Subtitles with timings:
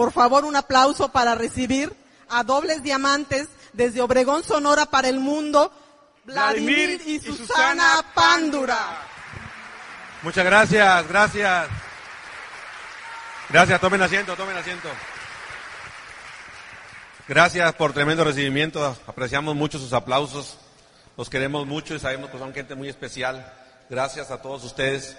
[0.00, 1.94] Por favor, un aplauso para recibir
[2.30, 5.70] a dobles diamantes desde Obregón, Sonora para el mundo,
[6.24, 8.78] Vladimir, y, Susana, Pándura.
[10.22, 11.68] Muchas gracias, gracias.
[13.50, 14.88] Gracias, tomen asiento, tomen asiento.
[17.28, 20.56] Gracias por tremendo recibimiento, apreciamos mucho sus aplausos,
[21.18, 23.52] los queremos mucho y sabemos que son gente muy especial.
[23.90, 25.14] Gracias a todos ustedes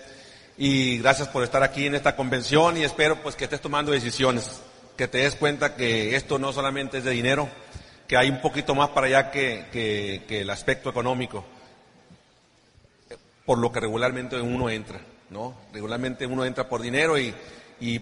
[0.58, 4.60] y gracias por estar aquí en esta convención y espero pues que estés tomando decisiones,
[5.02, 7.50] que te des cuenta que esto no solamente es de dinero,
[8.08, 11.44] que hay un poquito más para allá que, el aspecto económico,
[13.44, 15.02] por lo que regularmente uno entra,
[15.32, 15.56] ¿no?
[15.74, 17.34] Regularmente uno entra por dinero y,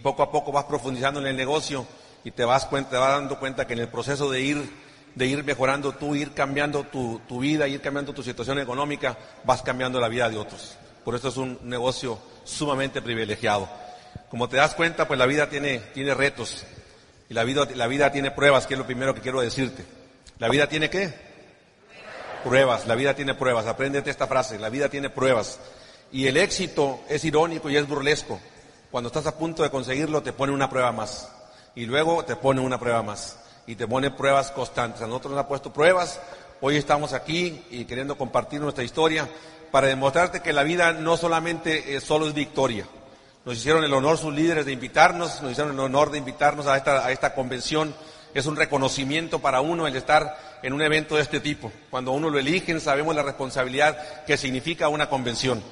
[0.03, 1.87] poco a poco vas profundizando en el negocio
[2.25, 5.93] y te vas, cuenta, te vas dando cuenta que en el proceso de ir, mejorando
[5.93, 10.29] tú, ir cambiando tu, tu vida, ir cambiando tu situación económica, vas cambiando la vida
[10.29, 10.75] de otros.
[11.05, 13.69] Por eso es un negocio sumamente privilegiado.
[14.29, 16.65] Como te das cuenta, pues la vida tiene retos
[17.29, 19.85] y la vida, la vida tiene pruebas, que es lo primero que quiero decirte.
[20.39, 21.13] ¿La vida tiene qué?
[22.43, 23.67] Pruebas, la vida tiene pruebas.
[23.67, 25.59] Apréndete esta frase, la vida tiene pruebas.
[26.11, 28.39] Y el éxito es irónico y es burlesco.
[28.89, 31.29] Cuando estás a punto de conseguirlo, te pone una prueba más
[31.75, 35.03] y luego te pone una prueba más y te pone pruebas constantes.
[35.03, 36.19] A nosotros nos ha puesto pruebas,
[36.61, 39.29] hoy estamos aquí y queriendo compartir nuestra historia
[39.69, 42.87] para demostrarte que la vida no solamente es, solo es victoria.
[43.45, 46.77] Nos hicieron el honor sus líderes de invitarnos, nos hicieron el honor de invitarnos a
[46.77, 47.95] esta, convención.
[48.33, 51.71] Es un reconocimiento para uno el estar en un evento de este tipo.
[51.89, 55.63] Cuando uno lo eligen sabemos la responsabilidad que significa una convención.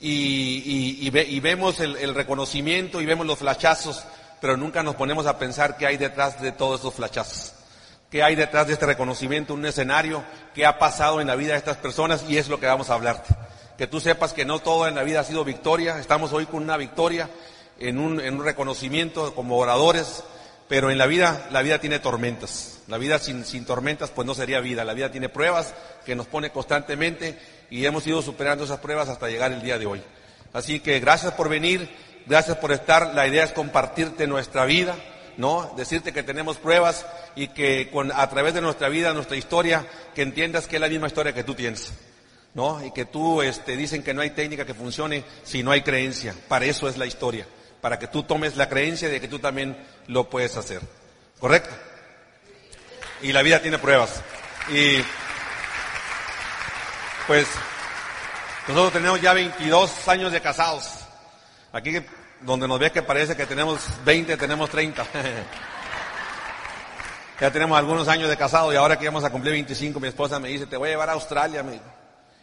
[0.00, 4.02] Y, y, vemos el, el reconocimiento y vemos los flachazos
[4.40, 7.52] pero nunca nos ponemos a pensar qué hay detrás de todos esos flachazos.
[8.10, 9.54] ¿Qué hay detrás de este reconocimiento?
[9.54, 12.66] Un escenario, qué ha pasado en la vida de estas personas y es lo que
[12.66, 13.34] vamos a hablarte.
[13.80, 16.62] Que tú sepas que no todo en la vida ha sido victoria, estamos hoy con
[16.62, 17.30] una victoria,
[17.78, 20.22] en un, en un reconocimiento como oradores,
[20.68, 22.80] pero en la vida, la vida tiene tormentas.
[22.88, 24.84] La vida sin, tormentas pues no sería vida.
[24.84, 25.72] La vida tiene pruebas
[26.04, 27.38] que nos pone constantemente
[27.70, 30.02] y hemos ido superando esas pruebas hasta llegar el día de hoy.
[30.52, 31.88] Así que gracias por venir
[32.26, 33.14] Gracias por estar.
[33.14, 34.94] La idea es compartirte nuestra vida,
[35.38, 35.72] ¿no?
[35.78, 40.20] Decirte que tenemos pruebas y que con, a través de nuestra vida, nuestra historia, que
[40.20, 41.92] entiendas que es la misma historia que tú tienes,
[42.54, 42.84] ¿no?
[42.84, 46.34] Y que tú, este, dicen que no hay técnica que funcione si no hay creencia.
[46.48, 47.46] Para eso es la historia.
[47.80, 50.80] Para que tú tomes la creencia de que tú también lo puedes hacer.
[51.38, 51.70] ¿Correcto?
[53.22, 54.22] Y la vida tiene pruebas.
[54.70, 55.02] Y,
[57.26, 57.46] pues,
[58.68, 60.88] nosotros tenemos ya 22 años de casados.
[61.72, 61.92] Aquí
[62.40, 65.06] donde nos ve que parece que tenemos 20, tenemos 30.
[67.40, 70.38] ya tenemos algunos años de casado y ahora que vamos a cumplir 25, mi esposa
[70.38, 71.99] me dice, te voy a llevar a Australia, me.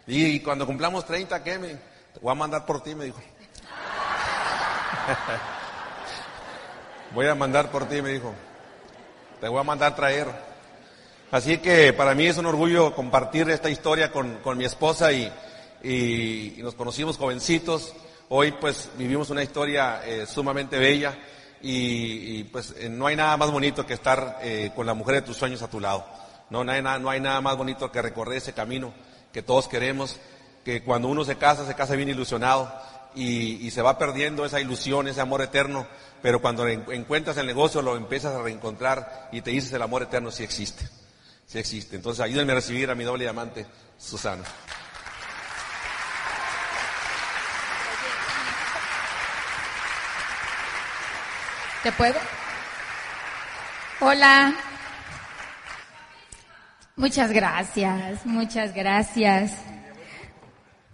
[0.07, 1.59] Y, cuando cumplamos 30, ¿qué?
[1.59, 3.19] Me, te voy a mandar por ti, me dijo.
[7.13, 8.33] voy a mandar por ti, me dijo.
[9.41, 10.27] Te voy a mandar traer.
[11.29, 15.31] Así que para mí es un orgullo compartir esta historia con, con mi esposa y,
[15.83, 17.93] y nos conocimos jovencitos
[18.29, 21.17] Hoy pues vivimos una historia eh, sumamente bella
[21.61, 25.21] y, pues eh, no hay nada más bonito que estar eh, con la mujer de
[25.21, 26.05] tus sueños a tu lado.
[26.49, 28.93] No, no hay, nada, no hay nada más bonito que recorrer ese camino
[29.37, 30.15] que todos queremos,
[30.65, 32.73] que cuando uno se casa, se casa bien ilusionado
[33.13, 35.85] y, se va perdiendo esa ilusión, ese amor eterno,
[36.23, 40.31] pero cuando encuentras el negocio lo empiezas a reencontrar y te dices el amor eterno
[40.31, 40.89] sí existe,
[41.45, 41.95] sí existe.
[41.97, 43.67] Entonces ayúdenme a recibir a mi doble diamante,
[43.99, 44.43] Susana.
[51.83, 52.19] ¿Te puedo?
[53.99, 54.55] Hola.
[56.97, 59.51] Muchas gracias, muchas gracias.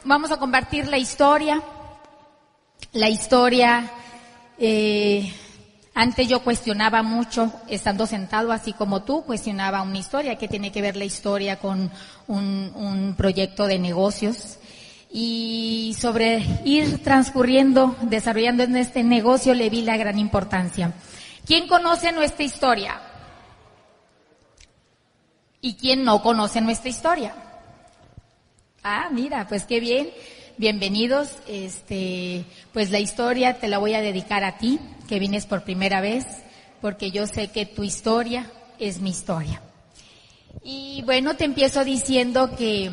[0.03, 1.63] Vamos a compartir la historia.
[2.91, 3.89] La historia,
[4.57, 5.33] eh,
[5.95, 10.81] antes yo cuestionaba mucho, estando sentado así como tú, cuestionaba una historia, que tiene que
[10.81, 11.89] ver la historia con
[12.27, 14.57] un, un proyecto de negocios
[15.09, 20.91] y sobre ir transcurriendo, desarrollando en este negocio le vi la gran importancia.
[21.45, 23.12] ¿Quién conoce nuestra historia?
[25.65, 27.33] ¿Y quién no conoce nuestra historia?
[28.83, 30.09] Ah, mira, pues qué bien.
[30.57, 31.29] Bienvenidos.
[31.47, 32.43] Este,
[32.73, 34.77] pues la historia te la voy a dedicar a ti,
[35.07, 36.25] que vienes por primera vez,
[36.81, 39.61] porque yo sé que tu historia es mi historia.
[40.65, 42.91] Y bueno, te empiezo diciendo que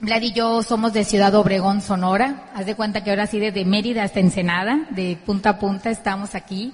[0.00, 2.50] Vlad y yo somos de Ciudad Obregón, Sonora.
[2.56, 6.34] Haz de cuenta que ahora sí desde Mérida hasta Ensenada, de punta a punta estamos
[6.34, 6.72] aquí.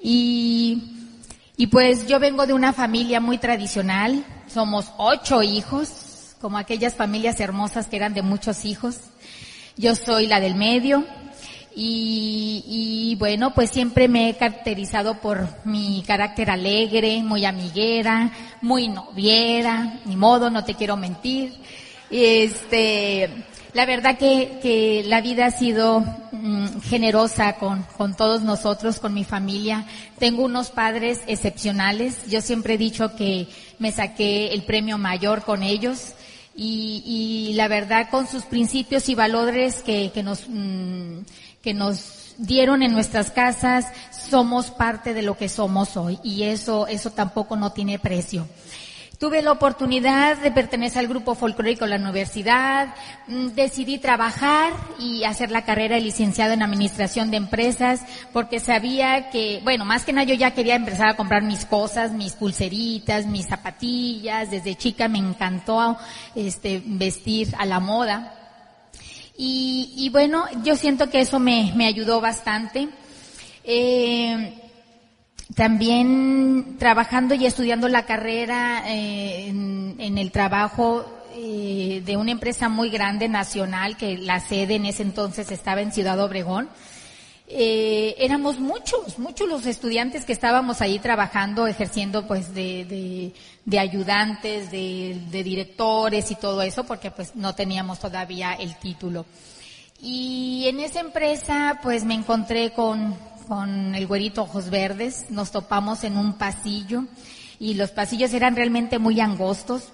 [0.00, 1.01] Y,
[1.62, 4.24] y pues yo vengo de una familia muy tradicional.
[4.48, 8.96] Somos ocho hijos, como aquellas familias hermosas que eran de muchos hijos.
[9.76, 11.06] Yo soy la del medio
[11.76, 18.88] Y, y, bueno, pues siempre me he caracterizado por mi carácter alegre, muy amiguera, muy
[18.88, 21.54] noviera, ni modo, no te quiero mentir.
[22.10, 23.30] Este,
[23.74, 26.00] la verdad que, que la vida ha sido
[26.32, 29.86] mm, generosa con, con todos nosotros, con mi familia.
[30.18, 32.26] Tengo unos padres excepcionales.
[32.28, 33.48] Yo siempre he dicho que
[33.78, 36.14] me saqué el premio mayor con ellos.
[36.54, 41.20] Y, y la verdad con sus principios y valores que, que nos, mm,
[41.62, 43.86] que nos dieron en nuestras casas,
[44.28, 46.18] somos parte de lo que somos hoy.
[46.22, 48.46] Y eso, eso tampoco no tiene precio.
[49.22, 52.92] Tuve la oportunidad de pertenecer al grupo folclórico de la universidad,
[53.28, 58.00] mm, decidí trabajar y hacer la carrera de licenciado en administración de empresas
[58.32, 62.10] porque sabía que, bueno, más que nada yo ya quería empezar a comprar mis cosas,
[62.10, 65.96] mis pulseritas, mis zapatillas, desde chica me encantó
[66.34, 68.34] este vestir a la moda.
[69.38, 72.88] Y, y bueno, yo siento que eso me, me ayudó bastante.
[73.62, 74.61] Eh,
[75.54, 81.04] también trabajando y estudiando la carrera eh, en, el trabajo
[81.34, 85.92] eh, de una empresa muy grande nacional que la sede en ese entonces estaba en
[85.92, 86.68] Ciudad Obregón.
[87.54, 93.34] Eh, éramos muchos, muchos los estudiantes que estábamos ahí trabajando, ejerciendo pues de, de,
[93.66, 99.26] de ayudantes, de, de, directores y todo eso, porque pues no teníamos todavía el título.
[100.00, 103.16] Y en esa empresa pues me encontré con,
[103.46, 107.04] con el güerito ojos verdes, nos topamos en un pasillo
[107.58, 109.84] y los pasillos eran realmente muy angostos.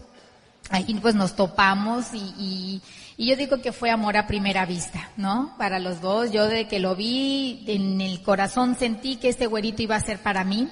[0.71, 2.83] Ahí pues nos topamos y, y,
[3.17, 5.55] y, yo digo que fue amor a primera vista, ¿no?
[5.57, 9.83] Para los dos, yo de que lo vi en el corazón sentí que este güerito
[9.83, 10.69] iba a ser para mí.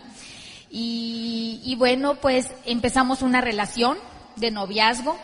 [0.71, 3.97] Y, y bueno, pues empezamos una relación
[4.37, 5.19] de noviazgo,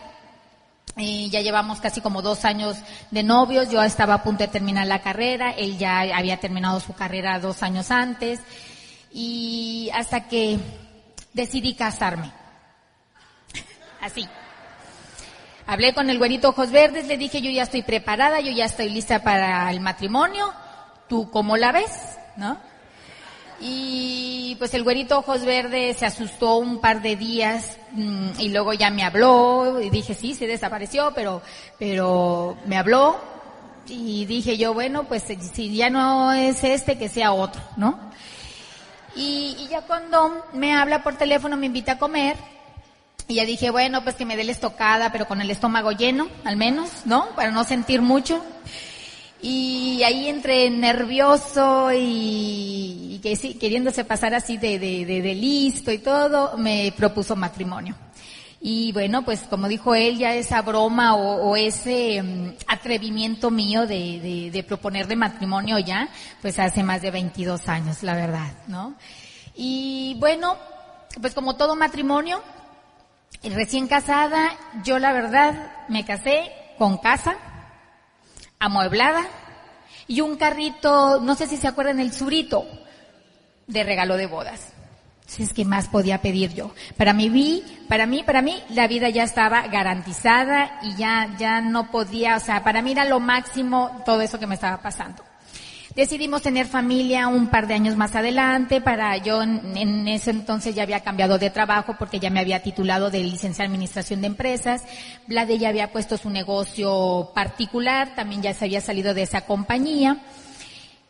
[0.95, 2.77] eh, ya llevamos casi como dos años
[3.09, 6.93] de novios, yo estaba a punto de terminar la carrera, él ya había terminado su
[6.93, 8.39] carrera dos años antes
[9.11, 10.59] y hasta que
[11.33, 12.31] decidí casarme.
[14.01, 14.27] Así.
[15.65, 18.89] Hablé con el güerito ojos verdes, le dije yo ya estoy preparada, yo ya estoy
[18.89, 20.53] lista para el matrimonio,
[21.07, 22.17] ¿tú cómo la ves?
[22.35, 22.59] ¿No?
[23.65, 28.73] Y pues el güerito ojos verdes se asustó un par de días mm, y luego
[28.73, 31.41] ya me habló y dije sí, se desapareció, pero,
[31.79, 33.21] pero me habló
[33.87, 35.23] y dije yo bueno pues
[35.53, 37.97] si ya no es este que sea otro, ¿no?
[39.15, 42.35] Y, y ya cuando me habla por teléfono me invita a comer
[43.29, 46.27] y ya dije bueno pues que me dé la estocada pero con el estómago lleno
[46.43, 47.29] al menos, ¿no?
[47.37, 48.43] Para no sentir mucho.
[49.45, 56.57] Y ahí entre nervioso y, que sí, queriéndose pasar así de, de, listo y todo,
[56.57, 57.93] me propuso matrimonio.
[58.61, 64.49] Y bueno, pues como dijo él, ya esa broma o, ese um, atrevimiento mío de,
[64.49, 66.07] de, matrimonio ya,
[66.41, 68.95] pues hace más de 22 años, la verdad, ¿no?
[69.57, 70.55] Y bueno,
[71.19, 72.41] pues como todo matrimonio,
[73.43, 74.55] recién casada,
[74.85, 77.35] yo la verdad me casé con casa,
[78.63, 79.25] amueblada
[80.07, 82.65] y un carrito, no sé si se acuerdan, el surito
[83.67, 84.73] de regalo de bodas.
[85.25, 86.71] Si es que más podía pedir yo.
[86.97, 91.61] Para mí, vi, para mí, para mí, la vida ya estaba garantizada y ya, ya
[91.61, 95.23] no podía, o sea, para mí era lo máximo todo eso que me estaba pasando.
[95.95, 98.81] Decidimos tener familia un par de años más adelante.
[98.81, 103.11] Para yo en, ese entonces ya había cambiado de trabajo porque ya me había titulado
[103.11, 104.83] de licencia en administración de empresas.
[105.27, 110.17] Vlade ya había puesto su negocio particular, también ya se había salido de esa compañía.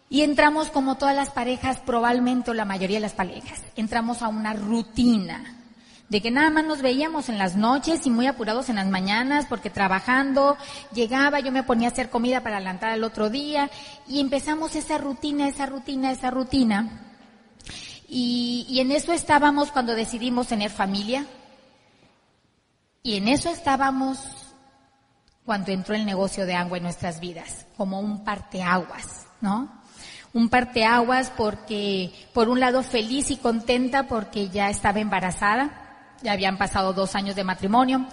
[0.10, 4.54] Y entramos como todas las parejas, probablemente la mayoría de las parejas, entramos a una
[4.54, 5.63] rutina
[6.14, 9.48] de que nada más nos veíamos en las noches y muy apurados en las mañanas
[9.50, 10.58] porque trabajando,
[10.94, 13.72] llegaba, yo me ponía a hacer comida para adelantar al otro día
[14.08, 17.02] y empezamos esa rutina, esa rutina, esa rutina.
[18.08, 21.26] Y, y en eso estábamos cuando decidimos tener familia
[23.02, 24.20] y en eso estábamos
[25.44, 29.82] cuando entró el negocio de agua en nuestras vidas, como un parteaguas, ¿no?
[30.34, 35.83] un parteaguas porque, por un lado, feliz y contenta porque ya estaba embarazada,
[36.24, 38.08] ya habían pasado dos años de matrimonio.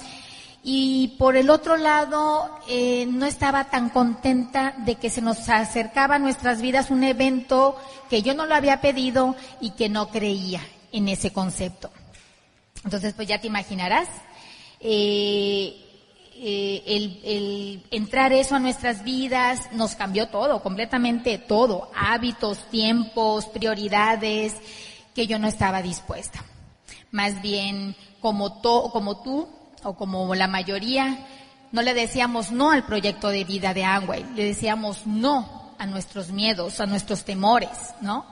[0.63, 6.17] Y por el otro lado, eh, no estaba tan contenta de que se nos acercaba
[6.17, 7.77] a nuestras vidas un evento
[8.11, 10.61] que yo no lo había pedido y que no creía
[10.93, 11.91] en ese concepto.
[12.85, 14.09] Entonces, pues ya te imaginarás,
[14.81, 15.77] eh,
[16.35, 23.47] eh, el, el entrar eso a nuestras vidas nos cambió todo, completamente todo, hábitos, tiempos,
[23.47, 24.55] prioridades,
[25.15, 26.45] que yo no estaba dispuesta
[27.11, 29.49] más bien como, tú
[29.83, 31.19] o como la mayoría,
[31.73, 36.31] no le decíamos no al proyecto de vida de Amway, le decíamos no a nuestros
[36.31, 38.27] miedos, a nuestros temores, ¿no?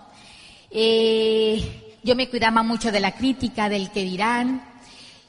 [0.71, 4.63] Eh, yo me cuidaba mucho de la crítica, del que dirán,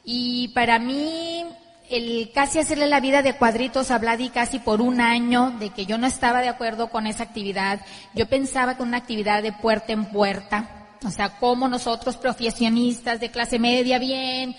[0.03, 1.45] y para mí
[1.89, 5.85] el casi hacerle la vida de cuadritos a Vladi casi por un año, de que
[5.85, 7.81] yo no estaba de acuerdo con esa actividad,
[8.13, 13.31] yo pensaba que una actividad de puerta en puerta, o sea, como nosotros profesionistas de
[13.31, 14.55] clase media bien,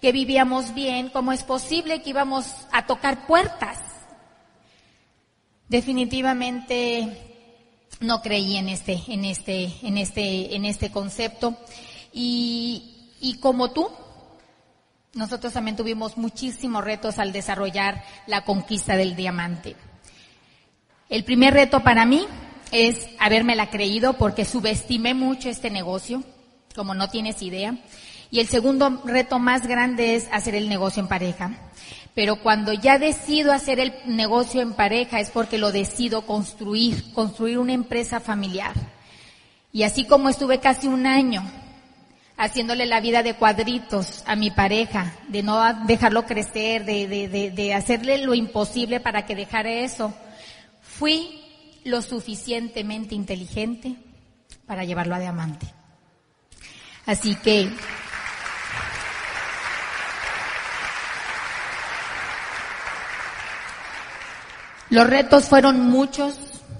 [0.00, 3.78] que vivíamos bien, ¿cómo es posible que íbamos a tocar puertas?
[5.68, 7.34] Definitivamente
[8.00, 11.56] no creí en este, en este, en este, en este concepto.
[12.12, 13.88] Y, y como tú,
[15.14, 19.76] nosotros también tuvimos muchísimos retos al desarrollar la conquista del diamante.
[21.08, 22.26] El primer reto para mí
[22.72, 26.22] es habérmela creído porque subestimé mucho este negocio,
[26.74, 27.78] como no tienes idea.
[28.30, 31.52] Y el segundo reto más grande es hacer el negocio en pareja.
[32.14, 37.58] Pero cuando ya decido hacer el negocio en pareja es porque lo decido construir, construir
[37.58, 38.72] una empresa familiar.
[39.72, 41.42] Y así como estuve casi un año
[42.38, 47.74] haciéndole la vida de cuadritos a mi pareja, de no dejarlo crecer, de, de, de,
[47.74, 50.14] hacerle lo imposible para que dejara eso.
[50.80, 51.45] Fui
[51.86, 53.96] lo suficientemente inteligente
[54.66, 55.66] para llevarlo a diamante.
[57.06, 57.70] Así que
[64.90, 66.36] los retos fueron muchos,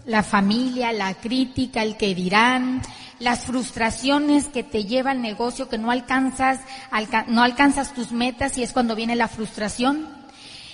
[0.07, 2.83] la familia, la crítica, el que dirán,
[3.21, 6.61] las frustraciones que te lleva al negocio, que no alcanzas,
[7.29, 10.16] no alcanzas tus metas y es cuando viene la frustración.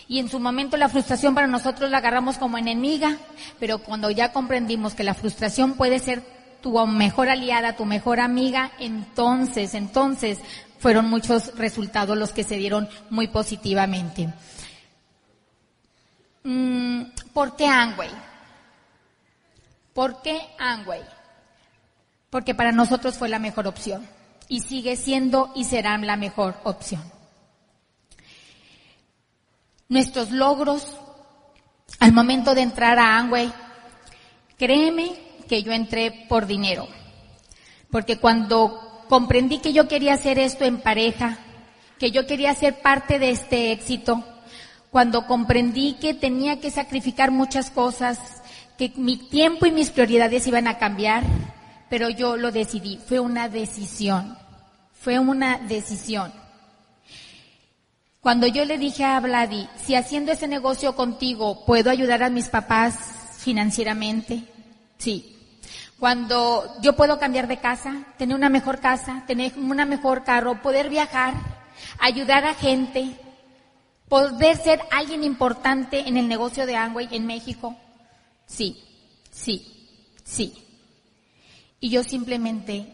[0.08, 3.18] Y en su momento la frustración para nosotros la agarramos como enemiga,
[3.58, 6.22] pero cuando ya comprendimos que la frustración puede ser
[6.60, 10.38] tu mejor aliada, tu mejor amiga, entonces, entonces
[10.78, 14.32] fueron muchos resultados los que se dieron muy positivamente.
[16.44, 18.10] Mm, ¿Por qué Angway?
[19.94, 21.02] ¿Por qué Angway?
[22.32, 24.08] porque para nosotros fue la mejor opción
[24.48, 27.02] y sigue siendo y será la mejor opción.
[29.92, 30.86] Nuestros logros
[31.98, 33.52] al momento de entrar a Amway,
[34.56, 35.12] créeme
[35.46, 36.88] que yo entré por dinero,
[37.90, 41.36] porque cuando comprendí que yo quería hacer esto en pareja,
[41.98, 44.24] que yo quería ser parte de este éxito,
[44.90, 48.18] cuando comprendí que tenía que sacrificar muchas cosas,
[48.78, 51.22] que mi tiempo y mis prioridades iban a cambiar,
[51.90, 54.38] pero yo lo decidí, fue una decisión,
[54.94, 56.41] fue una decisión.
[58.22, 62.48] Cuando yo le dije a Vladi, si haciendo ese negocio contigo puedo ayudar a mis
[62.48, 62.96] papás
[63.38, 64.44] financieramente,
[64.96, 65.36] sí.
[65.98, 70.88] Cuando yo puedo cambiar de casa, tener una mejor casa, tener una mejor carro, poder
[70.88, 71.34] viajar,
[71.98, 73.16] ayudar a gente,
[74.08, 77.76] poder ser alguien importante en el negocio de Amway en México,
[78.46, 78.80] sí,
[79.32, 80.54] sí, sí.
[81.80, 82.86] Y yo simplemente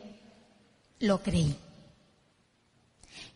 [1.01, 1.55] lo creí.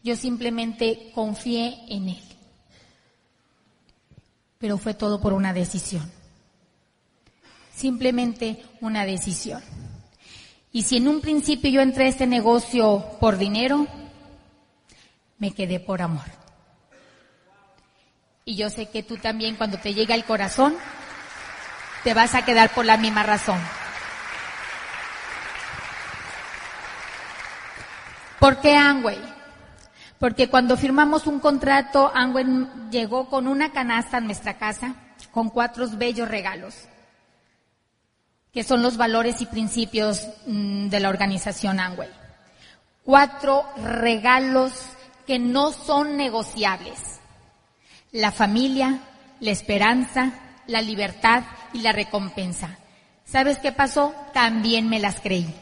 [0.02, 2.22] Yo simplemente confié en Él.
[4.58, 6.10] Pero fue todo por una decisión.
[7.74, 9.62] Simplemente una decisión.
[10.72, 13.86] Y si en un principio yo entré a este negocio por dinero,
[15.38, 16.24] me quedé por amor.
[18.44, 20.74] Y yo sé que tú también cuando te llega el corazón,
[22.02, 23.60] te vas a quedar por la misma razón.
[28.40, 29.31] ¿Por qué Angway?
[30.22, 32.46] Porque cuando firmamos un contrato, Angway
[32.92, 34.94] llegó con una canasta a nuestra casa
[35.32, 36.76] con cuatro bellos regalos,
[38.52, 42.08] que son los valores y principios mm, de la organización Angway.
[43.02, 44.72] Cuatro regalos
[45.26, 47.18] que no son negociables.
[48.12, 49.00] La familia,
[49.40, 50.34] la esperanza,
[50.68, 52.78] la libertad y la recompensa.
[53.24, 54.14] ¿Sabes qué pasó?
[54.32, 55.61] También me las creí.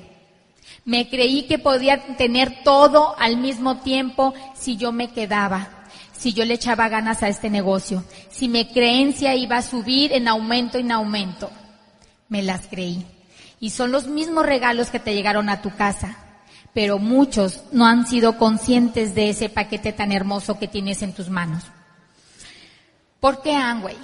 [0.85, 5.69] Me creí que podía tener todo al mismo tiempo si yo me quedaba,
[6.17, 10.29] si yo le echaba ganas a este negocio, si mi creencia iba a subir en
[10.29, 11.51] aumento en aumento.
[12.29, 13.07] Me las creí.
[13.59, 16.17] Y son los mismos regalos que te llegaron a tu casa,
[16.73, 21.29] pero muchos no han sido conscientes de ese paquete tan hermoso que tienes en tus
[21.29, 21.65] manos.
[23.21, 23.99] ¿Por qué Angway?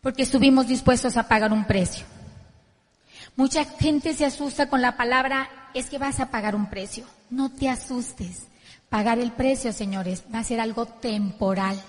[0.00, 2.04] Porque estuvimos dispuestos a pagar un precio.
[3.36, 7.06] Mucha gente se asusta con la palabra, es que vas a pagar un precio.
[7.30, 8.46] No te asustes.
[8.90, 11.80] Pagar el precio, señores, va a ser algo temporal.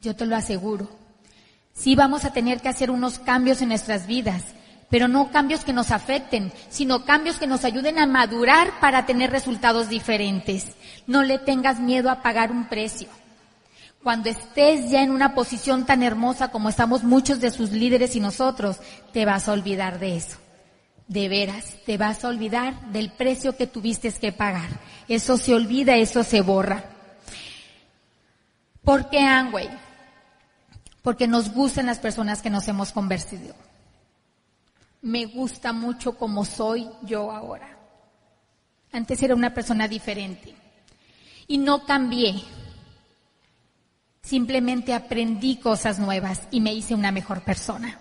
[0.00, 0.88] Yo te lo aseguro.
[1.72, 4.42] Sí vamos a tener que hacer unos cambios en nuestras vidas,
[4.90, 9.30] pero no cambios que nos afecten, sino cambios que nos ayuden a madurar para tener
[9.30, 10.66] resultados diferentes.
[11.06, 13.08] No le tengas miedo a pagar un precio.
[14.02, 18.20] Cuando estés ya en una posición tan hermosa como estamos muchos de sus líderes y
[18.20, 18.78] nosotros,
[19.12, 20.38] te vas a olvidar de eso.
[21.06, 24.68] De veras, te vas a olvidar del precio que tuviste que pagar.
[25.08, 26.84] Eso se olvida, eso se borra.
[28.82, 29.68] ¿Por qué Angway?
[31.02, 33.54] Porque nos gustan las personas que nos hemos convertido.
[35.02, 37.76] Me gusta mucho como soy yo ahora.
[38.90, 40.54] Antes era una persona diferente.
[41.46, 42.42] Y no cambié.
[44.22, 47.98] Simplemente aprendí cosas nuevas y me hice una mejor persona.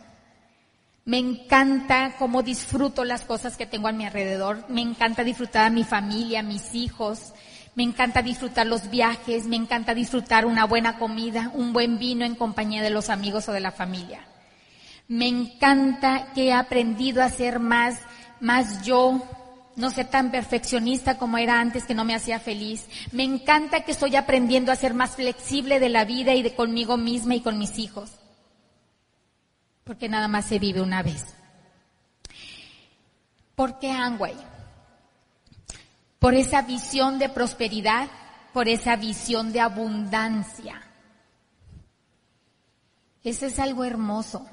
[1.04, 4.63] Me encanta cómo disfruto las cosas que tengo a mi alrededor.
[4.70, 7.34] Me encanta disfrutar a mi familia, a mis hijos.
[7.74, 9.48] Me encanta disfrutar los viajes.
[9.48, 13.51] Me encanta disfrutar una buena comida, un buen vino en compañía de los amigos o
[13.51, 14.20] de la familia.
[15.08, 17.98] Me encanta que he aprendido a ser más,
[18.40, 19.28] más yo,
[19.75, 22.88] no ser tan perfeccionista como era antes que no me hacía feliz.
[23.12, 26.98] Me encanta que estoy aprendiendo a ser más flexible de la vida y de conmigo
[26.98, 28.12] misma y con mis hijos.
[29.84, 31.36] Porque nada más se vive una vez.
[33.56, 34.36] ¿Por qué Angway?
[36.20, 38.08] Por esa visión de prosperidad,
[38.54, 40.82] por esa visión de abundancia.
[43.24, 44.48] Ese es algo hermoso.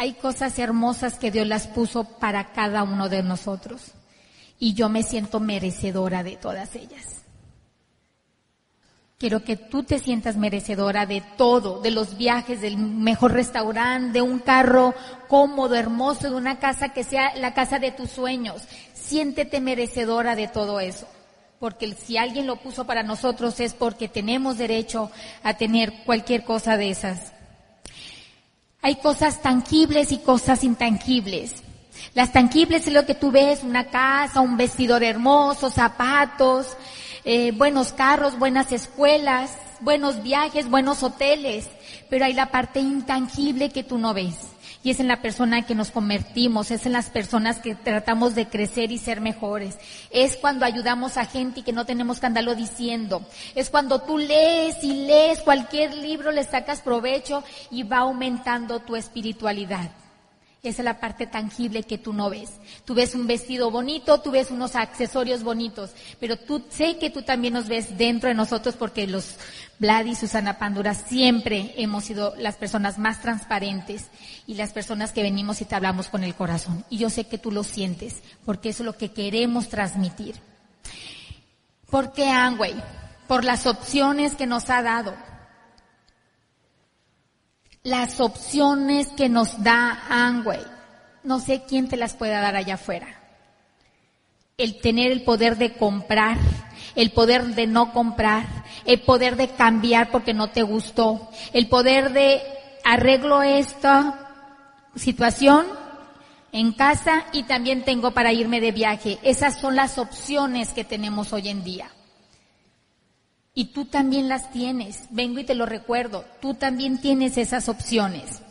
[0.00, 3.82] Hay cosas hermosas que Dios las puso para cada uno de nosotros
[4.58, 7.20] y yo me siento merecedora de todas ellas.
[9.18, 14.22] Quiero que tú te sientas merecedora de todo, de los viajes, del mejor restaurante, de
[14.22, 14.94] un carro
[15.28, 18.62] cómodo, hermoso, de una casa que sea la casa de tus sueños.
[18.94, 21.06] Siéntete merecedora de todo eso.
[21.58, 25.10] Porque si alguien lo puso para nosotros es porque tenemos derecho
[25.42, 27.34] a tener cualquier cosa de esas.
[28.82, 31.62] Hay cosas tangibles y cosas intangibles.
[32.14, 36.76] Las tangibles es lo que tú ves, una casa, un vestidor hermoso, zapatos,
[37.24, 41.68] eh, buenos carros, buenas escuelas, buenos viajes, buenos hoteles.
[42.08, 44.36] Pero hay la parte intangible que tú no ves.
[44.82, 48.48] Y es en la persona que nos convertimos, es en las personas que tratamos de
[48.48, 49.78] crecer y ser mejores.
[50.10, 53.22] Es cuando ayudamos a gente y que no tenemos que diciendo.
[53.54, 58.96] Es cuando tú lees y lees cualquier libro, le sacas provecho y va aumentando tu
[58.96, 59.90] espiritualidad.
[60.62, 62.50] Esa es la parte tangible que tú no ves.
[62.84, 67.22] Tú ves un vestido bonito, tú ves unos accesorios bonitos, pero tú sé que tú
[67.22, 69.36] también nos ves dentro de nosotros porque los
[69.78, 74.08] Vlad y Susana Pandura siempre hemos sido las personas más transparentes
[74.46, 76.84] y las personas que venimos y te hablamos con el corazón.
[76.90, 80.34] Y yo sé que tú lo sientes porque eso es lo que queremos transmitir.
[81.88, 82.74] ¿Por qué Angway?
[83.26, 85.14] Por las opciones que nos ha dado
[87.82, 90.60] las opciones que nos da Angway.
[91.22, 93.06] No sé quién te las pueda dar allá afuera.
[94.58, 96.36] El tener el poder de comprar,
[96.94, 98.46] el poder de no comprar,
[98.84, 102.42] el poder de cambiar porque no te gustó, el poder de
[102.84, 104.28] arreglo esta
[104.94, 105.66] situación
[106.52, 109.18] en casa y también tengo para irme de viaje.
[109.22, 111.90] Esas son las opciones que tenemos hoy en día.
[113.54, 115.04] Y tú también las tienes.
[115.10, 116.24] Vengo y te lo recuerdo.
[116.40, 118.42] Tú también tienes esas opciones.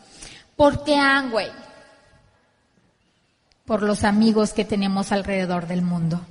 [0.56, 1.52] ¿Por qué Angway?
[3.66, 6.22] Por los amigos que tenemos alrededor del mundo.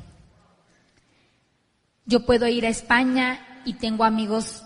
[2.04, 4.64] Yo puedo ir a España y tengo amigos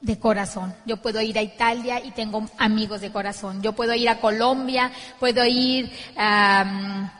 [0.00, 0.74] de corazón.
[0.84, 3.62] Yo puedo ir a Italia y tengo amigos de corazón.
[3.62, 7.12] Yo puedo ir a Colombia, puedo ir a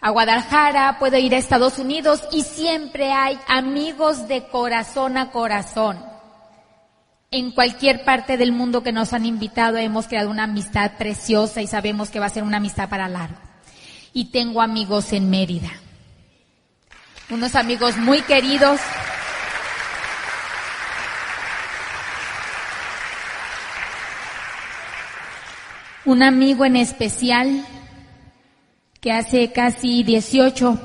[0.00, 5.98] a Guadalajara, puedo ir a Estados Unidos y siempre hay amigos de corazón a corazón.
[7.30, 11.66] En cualquier parte del mundo que nos han invitado hemos creado una amistad preciosa y
[11.66, 13.36] sabemos que va a ser una amistad para largo.
[14.12, 15.70] Y tengo amigos en Mérida.
[17.28, 18.80] Unos amigos muy queridos.
[26.04, 27.64] Un amigo en especial
[29.00, 30.78] que hace casi 18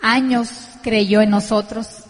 [0.00, 0.50] años
[0.82, 2.04] creyó en nosotros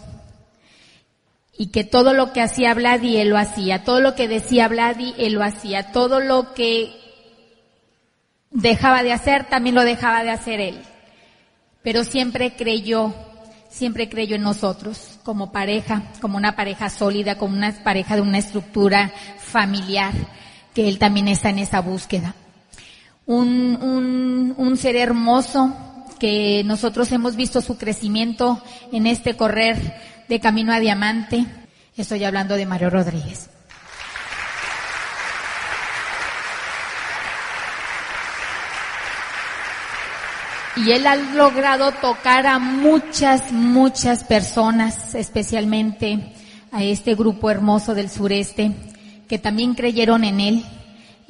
[1.57, 5.13] y que todo lo que hacía Vladi, él lo hacía, todo lo que decía Vladi,
[5.19, 6.91] él lo hacía, todo lo que
[8.49, 10.81] dejaba de hacer, también lo dejaba de hacer él.
[11.83, 13.13] Pero siempre creyó,
[13.69, 18.39] siempre creyó en nosotros, como pareja, como una pareja sólida, como una pareja de una
[18.39, 20.13] estructura familiar,
[20.73, 22.33] que él también está en esa búsqueda
[23.37, 25.73] un, un, ser hermoso
[26.19, 29.77] que nosotros hemos visto su crecimiento en este correr
[30.27, 31.45] de camino a diamante.
[31.95, 33.49] Estoy hablando de Mario Rodríguez.
[40.77, 46.33] Y él ha logrado tocar a muchas, muchas personas, especialmente
[46.71, 48.71] a este grupo hermoso del sureste
[49.27, 50.65] que también creyeron en Él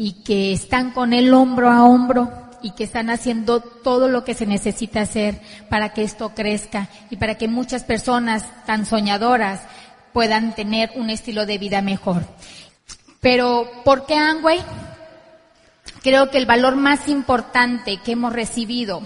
[0.03, 2.31] y que están con Él hombro a hombro
[2.63, 7.17] y que están haciendo todo lo que se necesita hacer para que esto crezca y
[7.17, 9.61] para que muchas personas tan soñadoras
[10.11, 12.25] puedan tener un estilo de vida mejor.
[13.19, 14.63] Pero, ¿por qué Angway?
[16.01, 19.03] Creo que el valor más importante que hemos recibido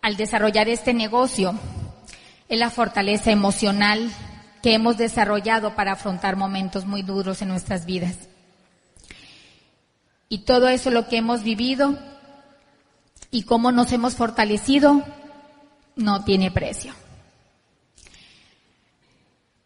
[0.00, 1.58] al desarrollar este negocio
[2.48, 4.12] es la fortaleza emocional
[4.62, 8.29] que hemos desarrollado para afrontar momentos muy duros en nuestras vidas.
[10.32, 11.98] Y todo eso lo que hemos vivido
[13.32, 15.04] y cómo nos hemos fortalecido
[15.96, 16.94] no tiene precio.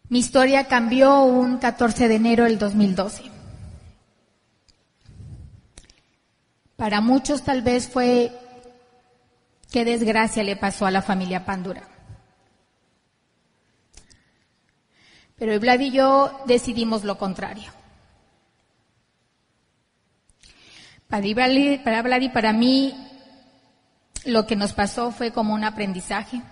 [0.09, 3.25] Mi historia cambió un 14 de enero del 2012.
[6.77, 8.33] Para muchos tal vez fue
[9.71, 11.87] qué desgracia le pasó a la familia Pandura.
[15.37, 17.84] Pero Vlad y yo decidimos lo contrario.
[21.85, 22.93] Para Vlad y para mí,
[24.25, 26.43] lo que nos pasó fue como un aprendizaje,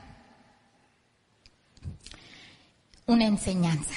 [3.06, 3.94] una enseñanza.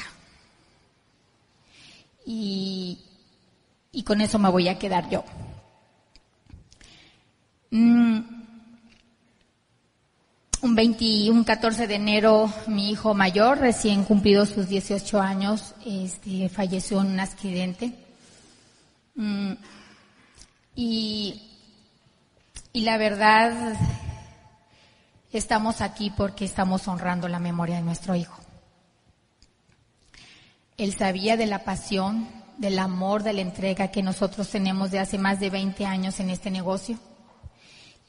[2.26, 2.98] Y,
[3.92, 5.24] y con eso me voy a quedar yo.
[7.70, 8.20] Mm,
[10.64, 17.02] un 21, 14 de enero, mi hijo mayor, recién cumplido sus 18 años, este, falleció
[17.02, 17.94] en un accidente.
[20.76, 21.42] Y,
[22.74, 23.76] y la verdad,
[25.32, 28.40] estamos aquí porque estamos honrando la memoria de nuestro hijo.
[30.78, 35.18] Él sabía de la pasión, del amor, de la entrega que nosotros tenemos de hace
[35.18, 37.00] más de 20 años en este negocio.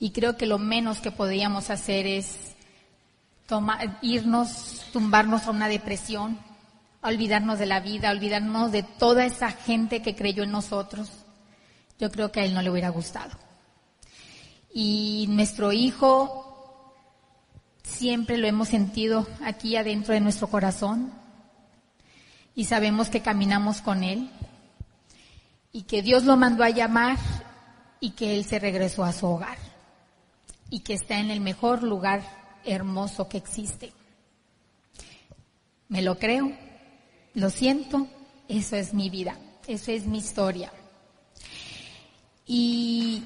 [0.00, 2.36] Y creo que lo menos que podíamos hacer es
[4.02, 6.38] irnos, tumbarnos a una depresión,
[7.02, 11.10] olvidarnos de la vida, olvidarnos de toda esa gente que creyó en nosotros.
[11.98, 13.38] Yo creo que a él no le hubiera gustado.
[14.72, 16.94] Y nuestro hijo
[17.82, 21.12] siempre lo hemos sentido aquí adentro de nuestro corazón
[22.54, 24.30] y sabemos que caminamos con él
[25.72, 27.16] y que Dios lo mandó a llamar
[28.00, 29.58] y que él se regresó a su hogar
[30.68, 32.22] y que está en el mejor lugar
[32.64, 33.92] hermoso que existe.
[35.88, 36.52] Me lo creo,
[37.34, 38.08] lo siento,
[38.48, 40.72] eso es mi vida, esa es mi historia.
[42.46, 43.24] Y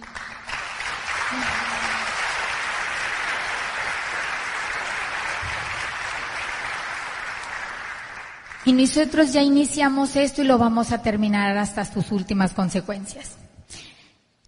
[8.65, 13.37] Y nosotros ya iniciamos esto y lo vamos a terminar hasta sus últimas consecuencias.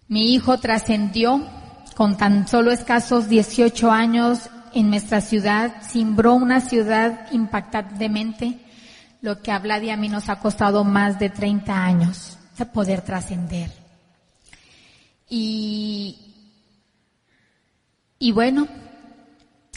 [0.07, 1.45] Mi hijo trascendió
[1.95, 8.59] con tan solo escasos 18 años en nuestra ciudad, simbró una ciudad impactantemente,
[9.21, 12.65] lo que a Vlad y a mí nos ha costado más de 30 años de
[12.65, 13.82] poder trascender.
[15.29, 16.17] Y,
[18.19, 18.67] y bueno,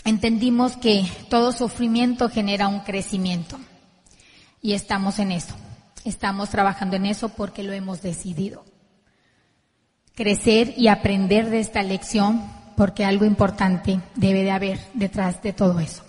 [0.04, 3.58] entendimos que todo sufrimiento genera un crecimiento.
[4.62, 5.54] Y estamos en eso.
[6.04, 8.64] Estamos trabajando en eso porque lo hemos decidido.
[10.14, 12.42] Crecer y aprender de esta lección
[12.76, 16.04] porque algo importante debe de haber detrás de todo eso.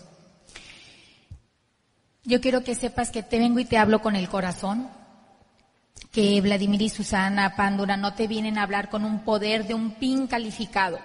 [2.23, 4.89] Yo quiero que sepas que te vengo y te hablo con el corazón,
[6.17, 9.91] que Vladimir y Susana Pándura no te vienen a hablar con un poder de un
[9.91, 10.97] pin calificado.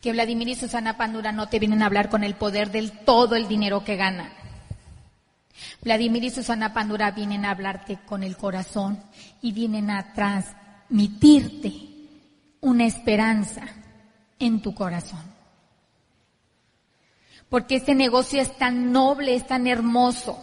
[0.00, 3.34] Que Vladimir y Susana Pándura no te vienen a hablar con el poder del todo
[3.34, 4.30] el dinero que ganan.
[5.82, 8.98] Vladimir y Susana Pandura vienen a hablarte con el corazón
[9.42, 11.74] y vienen a transmitirte
[12.62, 13.64] una esperanza
[14.38, 15.24] en tu corazón.
[17.50, 20.40] Porque este negocio es tan noble, es tan hermoso,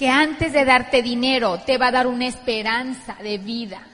[0.00, 3.86] que antes de darte dinero te va a dar una esperanza de vida.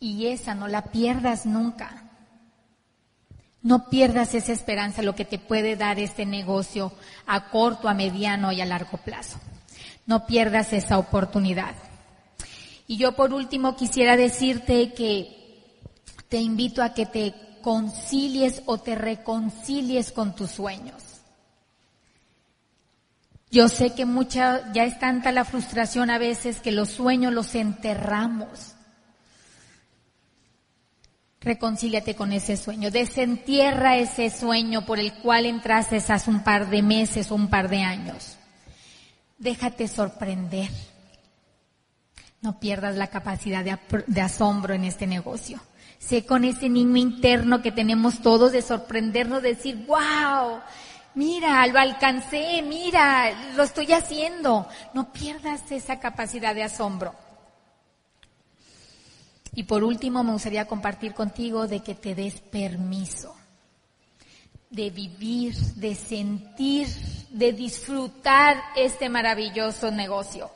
[0.00, 2.10] Y esa no la pierdas nunca.
[3.60, 6.94] No pierdas esa esperanza, lo que te puede dar este negocio
[7.26, 9.38] a corto, a mediano y a largo plazo.
[10.06, 11.74] No pierdas esa oportunidad.
[12.86, 15.84] Y yo por último quisiera decirte que
[16.30, 21.13] te invito a que te concilies o te reconcilies con tus sueños.
[23.54, 27.54] Yo sé que mucha, ya es tanta la frustración a veces que los sueños los
[27.54, 28.74] enterramos
[31.44, 36.82] reconcíliate con ese sueño, desentierra ese sueño por el cual entraste hace un par de
[36.82, 38.38] meses o un par de años.
[39.38, 40.70] Déjate sorprender.
[42.40, 45.60] No pierdas la capacidad de, de asombro en este negocio.
[45.98, 50.60] Sé con ese niño interno que tenemos todos de sorprendernos, de decir, wow,
[51.14, 54.66] Mira, lo alcancé, mira, lo estoy haciendo.
[54.92, 57.14] No pierdas esa capacidad de asombro.
[59.54, 63.36] Y por último, me gustaría compartir contigo de que te des permiso
[64.74, 66.88] de vivir, de sentir,
[67.30, 70.50] de disfrutar este maravilloso negocio.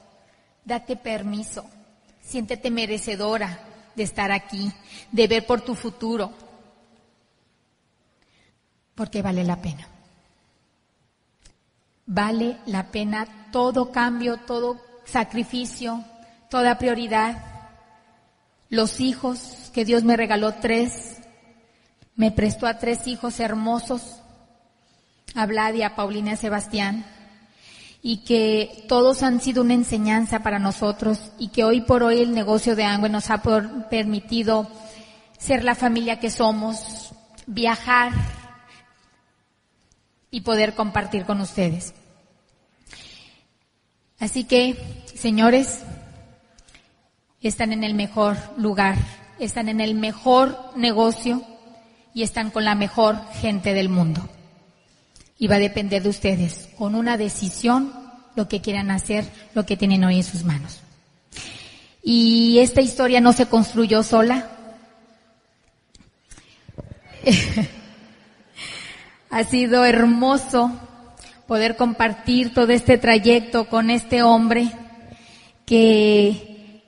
[0.64, 1.64] Date permiso,
[2.20, 3.60] siéntete merecedora
[3.94, 4.72] de estar aquí,
[5.12, 6.32] de ver por tu futuro,
[8.96, 9.86] porque vale la pena.
[12.10, 16.02] Vale la pena todo cambio, todo sacrificio,
[16.48, 17.36] toda prioridad.
[18.70, 21.18] Los hijos, que Dios me regaló tres,
[22.16, 24.22] me prestó a tres hijos hermosos,
[25.34, 27.04] a Vlad y a Paulina Sebastián,
[28.00, 32.32] y que todos han sido una enseñanza para nosotros y que hoy por hoy el
[32.32, 33.42] negocio de Angüe nos ha
[33.90, 34.66] permitido
[35.38, 37.12] ser la familia que somos,
[37.46, 38.12] viajar
[40.30, 41.94] y poder compartir con ustedes.
[44.18, 44.76] Así que,
[45.14, 45.80] señores,
[47.40, 48.96] están en el mejor lugar,
[49.38, 51.42] están en el mejor negocio
[52.14, 54.28] y están con la mejor gente del mundo.
[55.38, 57.92] Y va a depender de ustedes, con una decisión,
[58.34, 60.80] lo que quieran hacer, lo que tienen hoy en sus manos.
[62.02, 64.50] Y esta historia no se construyó sola.
[69.38, 70.72] ha sido hermoso
[71.46, 74.68] poder compartir todo este trayecto con este hombre
[75.64, 76.82] que,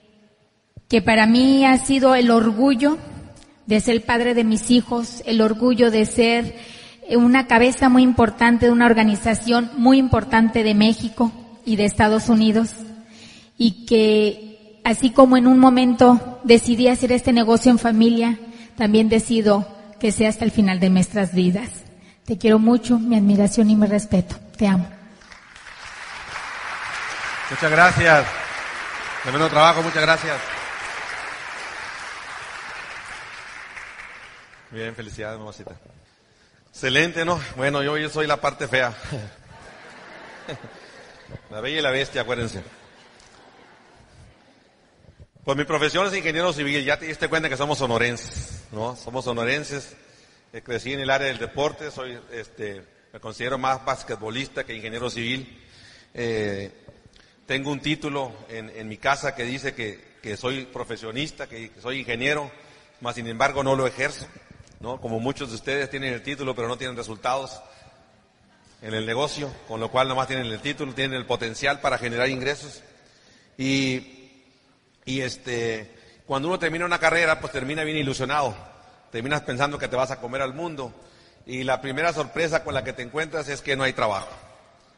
[0.89, 2.97] que para mí ha sido el orgullo
[3.67, 6.57] de ser padre de mis hijos, el orgullo de ser
[7.11, 11.31] una cabeza muy importante de una organización muy importante de México
[11.63, 12.71] y de Estados Unidos
[13.57, 18.39] y que así como en un momento decidí hacer este negocio en familia,
[18.75, 19.65] también decido
[20.01, 21.90] que sea hasta el final de nuestras vidas.
[22.31, 24.37] Te quiero mucho, mi admiración y mi respeto.
[24.55, 24.89] Te amo.
[27.49, 28.25] Muchas gracias.
[29.23, 30.37] Tremendo trabajo, muchas gracias.
[34.69, 35.71] Bien, felicidades, mamacita.
[36.69, 37.37] Excelente, ¿no?
[37.57, 38.93] Bueno, yo, yo soy la parte fea.
[41.49, 42.63] La bella y la bestia, acuérdense.
[45.43, 48.95] Pues mi profesión es ingeniero civil, ya te diste cuenta que somos sonorenses, ¿no?
[48.95, 49.97] Somos sonorenses.
[50.59, 52.83] Crecí en el área del deporte, soy este,
[53.13, 55.65] me considero más basquetbolista que ingeniero civil.
[56.13, 56.69] Eh,
[57.45, 62.51] tengo un título en, mi casa que dice que, soy profesionista, que, soy ingeniero,
[62.99, 64.27] más sin embargo no lo ejerzo.
[64.81, 64.99] ¿no?
[64.99, 67.61] Como muchos de ustedes tienen el título pero no tienen resultados
[68.81, 72.27] en el negocio, con lo cual nomás tienen el título, tienen el potencial para generar
[72.27, 72.83] ingresos.
[73.57, 74.33] Y,
[75.05, 78.70] y este, cuando uno termina una carrera, pues termina bien ilusionado,
[79.11, 80.93] terminas pensando que te vas a comer al mundo
[81.45, 84.29] y la primera sorpresa con la que te encuentras es que no hay trabajo.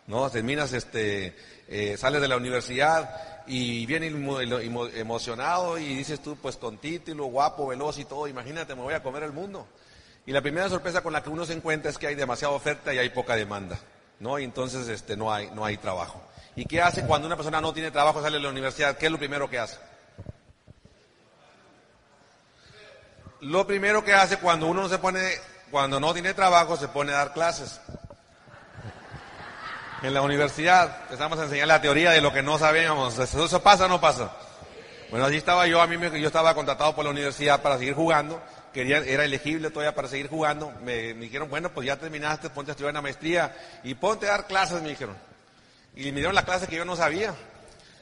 [0.05, 0.29] ¿No?
[0.29, 1.33] Terminas, este,
[1.69, 7.67] eh, sales de la universidad y viene emocionado y dices tú, pues con título, guapo,
[7.67, 9.67] veloz y todo, imagínate, me voy a comer el mundo.
[10.25, 12.93] Y la primera sorpresa con la que uno se encuentra es que hay demasiada oferta
[12.93, 13.77] y hay poca demanda,
[14.19, 14.39] ¿no?
[14.39, 16.21] Y entonces, este, no hay, no hay trabajo.
[16.55, 18.97] ¿Y qué hace cuando una persona no tiene trabajo, sale de la universidad?
[18.97, 19.77] ¿Qué es lo primero que hace?
[23.43, 25.19] Lo primero que hace cuando uno no se pone
[25.69, 27.81] cuando no tiene trabajo se pone a dar clases.
[30.01, 33.17] En la universidad empezamos a enseñar la teoría de lo que no sabíamos.
[33.17, 34.31] ¿Eso pasa o no pasa?
[35.09, 37.95] Bueno, así estaba yo, a mí me, yo estaba contratado por la universidad para seguir
[37.95, 38.41] jugando,
[38.73, 40.71] quería, era elegible todavía para seguir jugando.
[40.83, 44.47] Me, dijeron, bueno, pues ya terminaste, ponte a estudiar una maestría y ponte a dar
[44.47, 45.17] clases, me dijeron.
[45.95, 47.33] Y me dieron la clase que yo no sabía.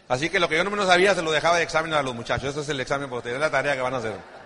[0.07, 2.13] Así que lo que yo no menos sabía se lo dejaba de examen a los
[2.13, 2.49] muchachos.
[2.49, 4.40] Ese es el examen porque es la tarea que van a hacer.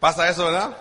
[0.00, 0.76] Pasa eso, ¿verdad?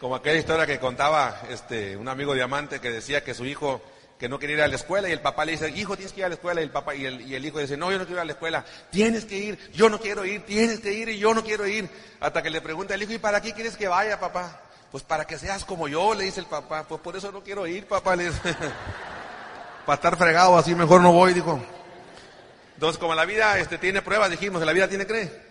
[0.00, 3.80] Como aquella historia que contaba este, un amigo diamante que decía que su hijo
[4.18, 6.20] que no quería ir a la escuela y el papá le dice, hijo, tienes que
[6.20, 7.98] ir a la escuela y el papá y el, y el hijo dice, no, yo
[7.98, 10.92] no quiero ir a la escuela, tienes que ir, yo no quiero ir, tienes que
[10.92, 11.88] ir y yo no quiero ir.
[12.20, 14.62] Hasta que le pregunta el hijo, ¿y para qué quieres que vaya, papá?
[14.90, 17.66] Pues para que seas como yo, le dice el papá, pues por eso no quiero
[17.68, 18.40] ir, papá, le dice.
[19.86, 21.60] para estar fregado así mejor no voy, dijo.
[22.74, 25.43] Entonces, como la vida este, tiene pruebas, dijimos, la vida tiene cree.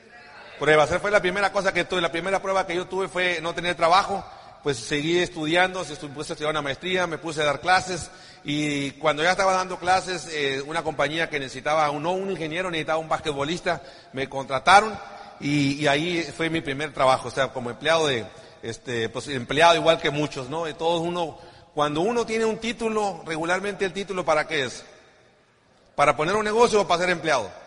[0.63, 0.91] Pruebas.
[0.91, 3.53] Esa fue la primera cosa que tuve, la primera prueba que yo tuve fue no
[3.53, 4.23] tener trabajo
[4.63, 8.09] pues seguí estudiando, se puse a estudiar una maestría, me puse a dar clases
[8.45, 12.97] y cuando ya estaba dando clases, eh, una compañía que necesitaba, no un ingeniero, necesitaba
[12.97, 13.81] un basquetbolista,
[14.13, 14.97] me contrataron
[15.41, 18.25] y, ahí fue mi primer trabajo, o sea, como empleado de,
[18.61, 20.63] este, pues empleado igual que muchos, ¿no?
[20.63, 21.39] De todos uno,
[21.73, 24.85] cuando uno tiene un título, regularmente el título para qué es?
[25.93, 27.62] ¿Para poner un negocio o para ser empleado?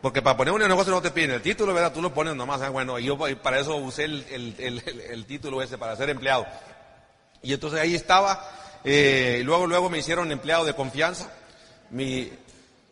[0.00, 1.92] Porque para poner un negocio no te piden el título, ¿verdad?
[1.92, 2.62] Tú lo pones nomás.
[2.62, 2.68] ¿eh?
[2.68, 6.46] Bueno, yo para eso usé el, título ese, para ser empleado.
[7.42, 8.48] Y entonces ahí estaba,
[8.84, 11.30] eh, luego, luego me hicieron empleado de confianza.
[11.90, 12.32] Mi,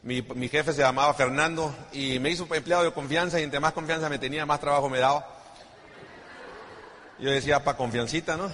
[0.02, 3.72] mi, mi, jefe se llamaba Fernando y me hizo empleado de confianza y entre más
[3.72, 5.26] confianza me tenía, más trabajo me daba.
[7.18, 8.52] Yo decía, pa' confiancita, ¿no?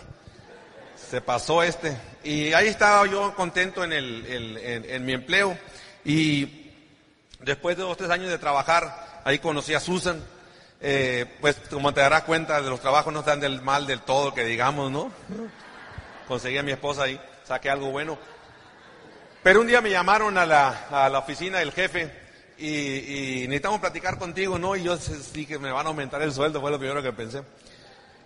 [1.11, 1.97] Se pasó este.
[2.23, 5.59] Y ahí estaba yo contento en, el, en, en mi empleo.
[6.05, 6.63] Y
[7.45, 10.23] después de dos, tres años de trabajar, ahí conocí a Susan.
[10.81, 14.35] Eh, pues como te darás cuenta, de los trabajos no están del mal del todo,
[14.35, 15.11] que digamos, ¿no?
[16.29, 18.19] Conseguí a mi esposa ahí, saqué algo bueno.
[19.43, 22.11] Pero un día me llamaron a la, a la oficina del jefe
[22.59, 24.77] y, necesitamos platicar contigo, ¿no?
[24.77, 24.97] Y yo
[25.47, 27.43] que me van a aumentar el sueldo, fue lo primero que pensé.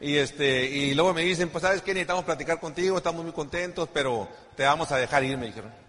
[0.00, 3.88] Y este, y luego me dicen, pues sabes qué, necesitamos platicar contigo, estamos muy contentos,
[3.92, 5.87] pero te vamos a dejar ir, me dijeron.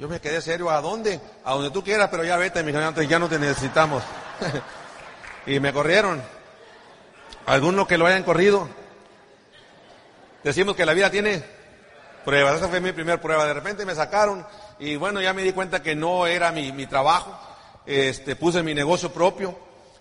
[0.00, 1.20] Yo me quedé serio, ¿a dónde?
[1.44, 4.02] A donde tú quieras, pero ya vete, me dijeron, ya no te necesitamos.
[5.46, 6.22] y me corrieron.
[7.44, 8.66] Algunos que lo hayan corrido.
[10.42, 11.44] Decimos que la vida tiene
[12.24, 12.56] pruebas.
[12.56, 13.44] Esa fue mi primera prueba.
[13.44, 14.46] De repente me sacaron
[14.78, 17.38] y bueno, ya me di cuenta que no era mi, mi trabajo.
[17.84, 19.54] Este, puse mi negocio propio.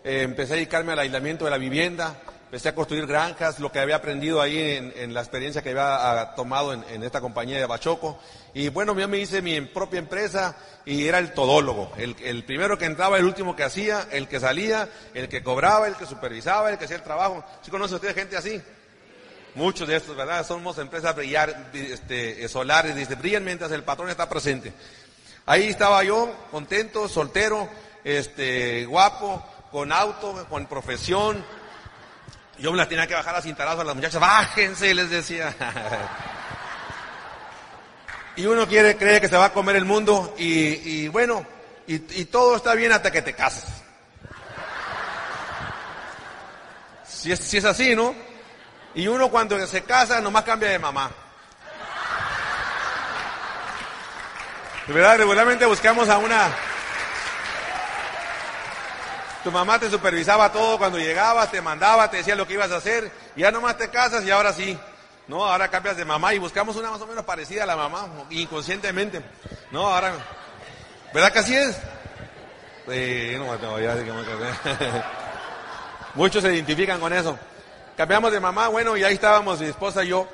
[0.06, 2.16] Eh, empecé a dedicarme al aislamiento de la vivienda.
[2.50, 6.22] Empecé a construir granjas, lo que había aprendido ahí en, en la experiencia que había
[6.22, 8.18] ah, tomado en, en, esta compañía de Bachoco.
[8.56, 11.92] Y bueno, yo me hice mi propia empresa y era el todólogo.
[11.96, 15.88] El, el, primero que entraba, el último que hacía, el que salía, el que cobraba,
[15.88, 17.46] el que supervisaba, el que hacía el trabajo.
[17.62, 18.60] ¿Sí conoce usted gente así?
[19.54, 20.44] Muchos de estos, ¿verdad?
[20.44, 24.74] Somos empresas brillar, este, solares, dice, brillan mientras el patrón está presente.
[25.46, 27.70] Ahí estaba yo, contento, soltero,
[28.04, 31.46] este, guapo, con auto, con profesión,
[32.60, 35.56] yo me las tenía que bajar a cintarazo a las muchachas, bájense, les decía.
[38.36, 41.46] y uno quiere, cree que se va a comer el mundo y, bueno,
[41.88, 43.82] y, y, todo está bien hasta que te casas.
[47.08, 48.14] Si es, si es así, ¿no?
[48.94, 51.12] Y uno cuando se casa nomás cambia de mamá.
[54.88, 56.50] De verdad, regularmente buscamos a una
[59.50, 62.76] tu mamá te supervisaba todo cuando llegabas, te mandaba, te decía lo que ibas a
[62.76, 64.78] hacer, y ya nomás te casas y ahora sí.
[65.28, 68.08] No, ahora cambias de mamá y buscamos una más o menos parecida a la mamá,
[68.30, 69.24] inconscientemente.
[69.72, 70.14] No, ahora,
[71.14, 71.78] ¿verdad que así es?
[76.14, 77.38] Muchos se identifican con eso.
[77.98, 80.28] Cambiamos de mamá, bueno, y ahí estábamos mi esposa y yo,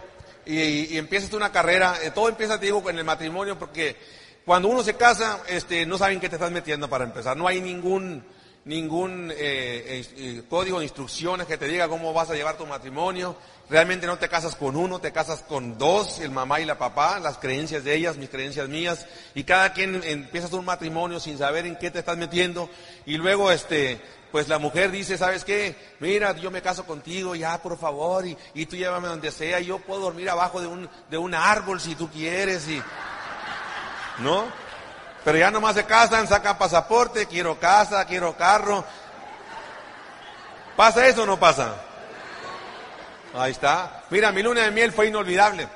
[0.45, 3.95] y, y empiezas una carrera, eh, todo empieza, te digo, con el matrimonio, porque
[4.45, 7.61] cuando uno se casa, este, no saben qué te estás metiendo para empezar, no hay
[7.61, 8.25] ningún,
[8.65, 13.35] ningún eh, eh, código de instrucciones que te diga cómo vas a llevar tu matrimonio.
[13.69, 17.19] Realmente no te casas con uno, te casas con dos, el mamá y la papá,
[17.19, 21.65] las creencias de ellas, mis creencias mías, y cada quien empieza un matrimonio sin saber
[21.65, 22.69] en qué te estás metiendo,
[23.07, 23.99] y luego este,
[24.31, 25.75] pues la mujer dice, ¿sabes qué?
[25.99, 29.65] Mira, yo me caso contigo, ya por favor, y, y tú llévame donde sea, y
[29.65, 32.79] yo puedo dormir abajo de un, de un árbol si tú quieres, y,
[34.19, 34.64] ¿no?
[35.25, 38.85] Pero ya nomás se casan, sacan pasaporte, quiero casa, quiero carro.
[40.77, 41.73] ¿Pasa eso o no pasa?
[43.33, 44.03] Ahí está.
[44.11, 45.67] Mira, mi luna de miel fue inolvidable.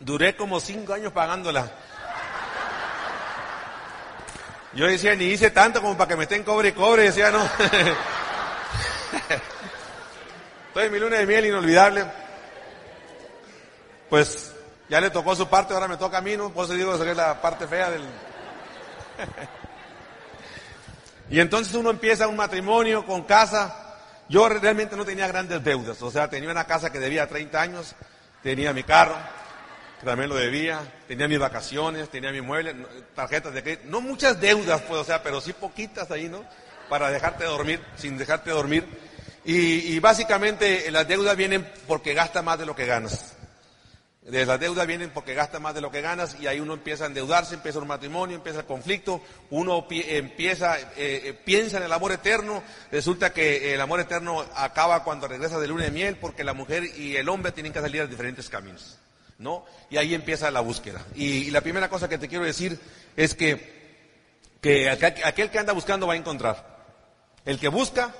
[0.00, 1.70] Duré como cinco años pagándola.
[4.72, 7.48] Yo decía, ni hice tanto como para que me estén cobre y cobre, decía, no.
[10.68, 12.04] Entonces mi luna de miel inolvidable.
[14.10, 14.52] Pues
[14.88, 16.50] ya le tocó su parte, ahora me toca a mí, ¿no?
[16.50, 18.04] Por eso digo que es la parte fea del,
[21.30, 23.82] y entonces uno empieza un matrimonio con casa.
[24.28, 27.94] Yo realmente no tenía grandes deudas, o sea, tenía una casa que debía 30 años,
[28.42, 29.14] tenía mi carro,
[30.00, 32.74] que también lo debía, tenía mis vacaciones, tenía mi mueble,
[33.14, 36.44] tarjetas de crédito, no muchas deudas, pues, o sea, pero sí poquitas ahí, ¿no?
[36.88, 38.84] Para dejarte dormir, sin dejarte dormir.
[39.48, 43.36] Y, básicamente las deudas vienen porque gastas más de lo que ganas.
[44.26, 47.04] De las deudas vienen porque gastas más de lo que ganas y ahí uno empieza
[47.04, 51.92] a endeudarse, empieza un matrimonio, empieza el conflicto, uno empieza, eh, eh, piensa en el
[51.92, 52.60] amor eterno,
[52.90, 56.82] resulta que el amor eterno acaba cuando regresa de luna de miel porque la mujer
[56.98, 58.98] y el hombre tienen que salir a diferentes caminos,
[59.38, 59.64] ¿no?
[59.90, 61.06] Y ahí empieza la búsqueda.
[61.14, 62.80] Y, la primera cosa que te quiero decir
[63.14, 66.84] es que, que aquel que anda buscando va a encontrar.
[67.44, 68.12] El que busca,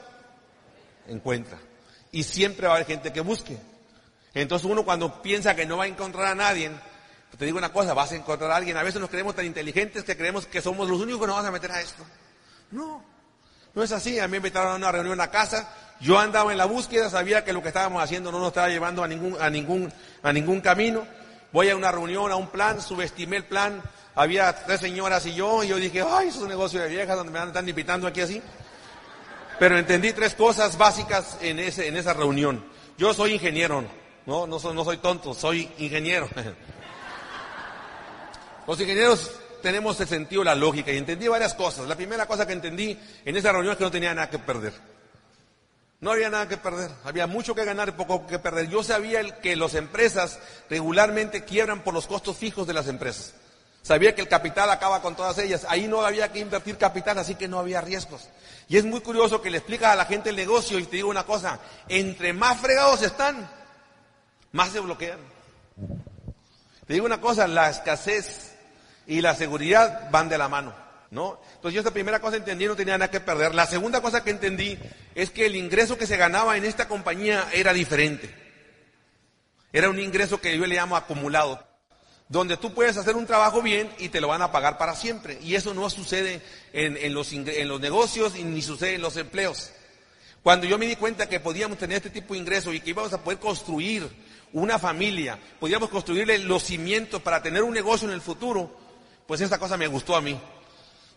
[1.08, 1.58] encuentra.
[2.12, 3.58] Y siempre va a haber gente que busque.
[4.36, 6.70] Entonces uno cuando piensa que no va a encontrar a nadie,
[7.38, 8.76] te digo una cosa, vas a encontrar a alguien.
[8.76, 11.48] A veces nos creemos tan inteligentes que creemos que somos los únicos que nos vamos
[11.48, 12.04] a meter a esto.
[12.70, 13.02] No,
[13.74, 14.18] no es así.
[14.18, 15.72] A mí me invitaron a una reunión a casa.
[16.00, 19.02] Yo andaba en la búsqueda, sabía que lo que estábamos haciendo no nos estaba llevando
[19.02, 19.90] a ningún, a ningún,
[20.22, 21.06] a ningún camino.
[21.50, 23.82] Voy a una reunión, a un plan, subestimé el plan.
[24.14, 27.16] Había tres señoras y yo, y yo dije, ay, eso es un negocio de viejas
[27.16, 28.42] donde me están invitando aquí así.
[29.58, 32.62] Pero entendí tres cosas básicas en, ese, en esa reunión.
[32.98, 33.84] Yo soy ingeniero,
[34.26, 36.28] No, no soy, no soy tonto, soy ingeniero.
[38.66, 39.30] Los ingenieros
[39.62, 41.86] tenemos el sentido la lógica y entendí varias cosas.
[41.88, 44.72] La primera cosa que entendí en esa reunión es que no tenía nada que perder.
[46.00, 48.68] No había nada que perder, había mucho que ganar y poco que perder.
[48.68, 53.32] Yo sabía que las empresas regularmente quiebran por los costos fijos de las empresas.
[53.80, 55.64] Sabía que el capital acaba con todas ellas.
[55.68, 58.28] Ahí no había que invertir capital, así que no había riesgos.
[58.68, 61.08] Y es muy curioso que le explicas a la gente el negocio y te digo
[61.08, 63.48] una cosa, entre más fregados están,
[64.52, 65.18] más se bloquean.
[66.86, 68.54] Te digo una cosa, la escasez
[69.06, 70.74] y la seguridad van de la mano,
[71.10, 71.40] ¿no?
[71.54, 73.54] Entonces yo esta primera cosa entendí, no tenía nada que perder.
[73.54, 74.78] La segunda cosa que entendí
[75.14, 78.32] es que el ingreso que se ganaba en esta compañía era diferente.
[79.72, 81.66] Era un ingreso que yo le llamo acumulado,
[82.28, 85.38] donde tú puedes hacer un trabajo bien y te lo van a pagar para siempre.
[85.42, 86.40] Y eso no sucede
[86.72, 89.72] en, los, en los negocios y ni sucede en los empleos.
[90.42, 93.12] Cuando yo me di cuenta que podíamos tener este tipo de ingreso y que íbamos
[93.12, 94.08] a poder construir
[94.56, 98.70] una familia, podíamos construirle los cimientos para tener un negocio en el futuro,
[99.26, 100.40] pues esta cosa me gustó a mí,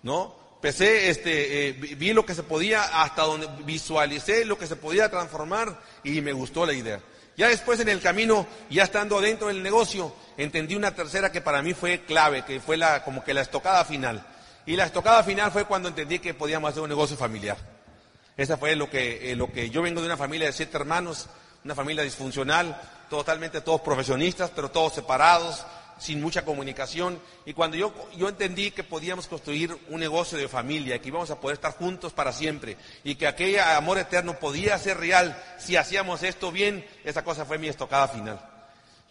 [0.04, 0.36] ¿no?
[0.56, 5.10] Empecé, este, eh, vi lo que se podía, hasta donde visualicé lo que se podía
[5.10, 7.00] transformar y me gustó la idea.
[7.38, 11.62] Ya después en el camino, ya estando dentro del negocio, entendí una tercera que para
[11.62, 14.28] mí fue clave, que fue la, como que la estocada final.
[14.66, 17.56] Y la estocada final fue cuando entendí que podíamos hacer un negocio familiar.
[18.36, 21.30] Esa fue lo que, eh, lo que yo vengo de una familia de siete hermanos,
[21.70, 22.76] una familia disfuncional,
[23.11, 25.63] totalmente todos profesionistas, pero todos separados,
[25.99, 27.20] sin mucha comunicación.
[27.45, 31.39] Y cuando yo, yo entendí que podíamos construir un negocio de familia, que íbamos a
[31.39, 36.24] poder estar juntos para siempre, y que aquel amor eterno podía ser real si hacíamos
[36.24, 38.41] esto bien, esa cosa fue mi estocada final.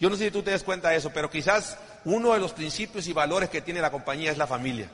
[0.01, 2.55] Yo no sé si tú te das cuenta de eso, pero quizás uno de los
[2.55, 4.91] principios y valores que tiene la compañía es la familia.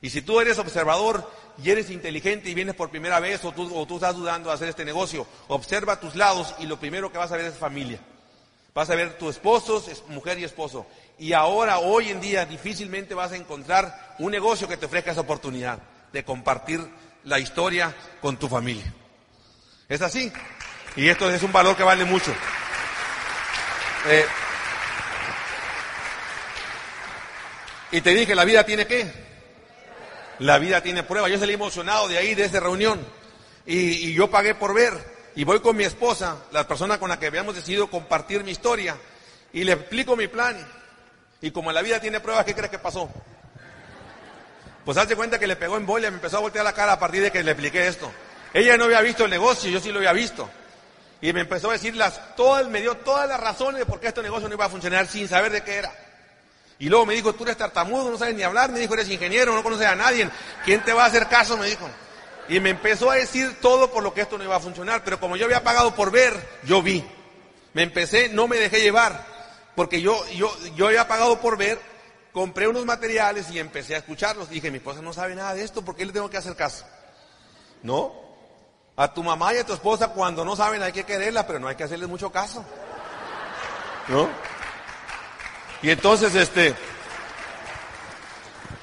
[0.00, 1.28] Y si tú eres observador
[1.62, 4.54] y eres inteligente y vienes por primera vez o tú, o tú estás dudando de
[4.54, 8.00] hacer este negocio, observa tus lados y lo primero que vas a ver es familia.
[8.74, 10.86] Vas a ver tu esposo, mujer y esposo.
[11.18, 15.22] Y ahora, hoy en día, difícilmente vas a encontrar un negocio que te ofrezca esa
[15.22, 15.80] oportunidad
[16.12, 16.88] de compartir
[17.24, 18.94] la historia con tu familia.
[19.88, 20.32] Es así.
[20.94, 22.32] Y esto es un valor que vale mucho.
[24.06, 24.26] Eh,
[27.90, 29.27] y te dije, la vida tiene qué?
[30.38, 31.28] La vida tiene prueba.
[31.28, 33.00] Yo salí emocionado de ahí, de esa reunión.
[33.66, 34.92] Y, yo pagué por ver.
[35.34, 38.96] Y voy con mi esposa, la persona con la que habíamos decidido compartir mi historia.
[39.52, 40.56] Y le explico mi plan.
[41.40, 43.08] Y como la vida tiene pruebas, ¿qué crees que pasó?
[44.84, 46.98] Pues hace cuenta que le pegó en bolia, me empezó a voltear la cara a
[46.98, 48.10] partir de que le expliqué esto.
[48.54, 50.48] Ella no había visto el negocio, yo sí lo había visto.
[51.20, 54.08] Y me empezó a decir las, todas, me dio todas las razones de por qué
[54.08, 55.92] este negocio no iba a funcionar sin saber de qué era.
[56.78, 59.54] Y luego me dijo, tú eres tartamudo, no sabes ni hablar, me dijo, eres ingeniero,
[59.54, 60.30] no conoces a nadie,
[60.64, 61.56] ¿quién te va a hacer caso?
[61.56, 61.88] Me dijo.
[62.48, 65.18] Y me empezó a decir todo por lo que esto no iba a funcionar, pero
[65.18, 67.04] como yo había pagado por ver, yo vi.
[67.74, 69.26] Me empecé, no me dejé llevar,
[69.74, 71.78] porque yo, yo, yo había pagado por ver,
[72.32, 74.48] compré unos materiales y empecé a escucharlos.
[74.48, 76.86] Dije, mi esposa no sabe nada de esto, ¿por qué le tengo que hacer caso?
[77.82, 78.12] ¿No?
[78.96, 81.68] A tu mamá y a tu esposa cuando no saben hay que quererla, pero no
[81.68, 82.64] hay que hacerles mucho caso.
[84.08, 84.28] ¿No?
[85.82, 86.74] Y entonces, este,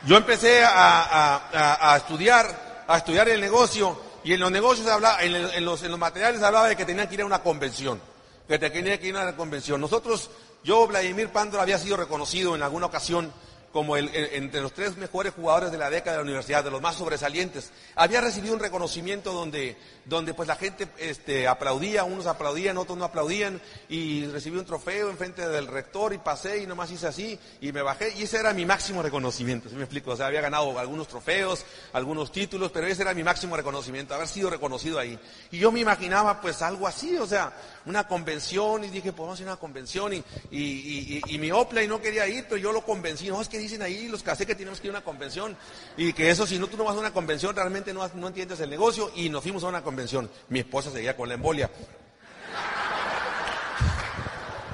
[0.05, 5.83] yo empecé a, estudiar, a estudiar el negocio, y en los negocios hablaba, en, los,
[5.83, 8.01] en los materiales hablaba de que tenían que ir a una convención,
[8.47, 9.81] que tenían que ir a una convención.
[9.81, 10.29] Nosotros,
[10.63, 13.31] yo, Vladimir Pandora, había sido reconocido en alguna ocasión
[13.75, 16.81] como el, entre los tres mejores jugadores de la década de la universidad, de los
[16.81, 17.71] más sobresalientes.
[17.95, 23.03] Había recibido un reconocimiento donde, donde pues la gente este, aplaudía, unos aplaudían, otros no
[23.03, 23.59] aplaudían,
[23.89, 27.73] y recibí un trofeo en frente del rector y pasé y nomás hice así y
[27.73, 30.11] me bajé, y ese era mi máximo reconocimiento, ¿sí me explico?
[30.11, 34.29] O sea, había ganado algunos trofeos, algunos títulos, pero ese era mi máximo reconocimiento, haber
[34.29, 35.19] sido reconocido ahí.
[35.51, 37.51] Y yo me imaginaba pues algo así, o sea,
[37.85, 41.51] una convención, y dije, pues vamos a a una convención, y, y, y, y mi
[41.51, 44.23] opla y no quería ir, pero yo lo convencí, no, es que dicen ahí los
[44.23, 45.57] casé que tenemos que ir a una convención
[45.97, 48.59] y que eso si no tú no vas a una convención realmente no, no entiendes
[48.59, 50.29] el negocio y nos fuimos a una convención.
[50.49, 51.69] Mi esposa seguía con la embolia.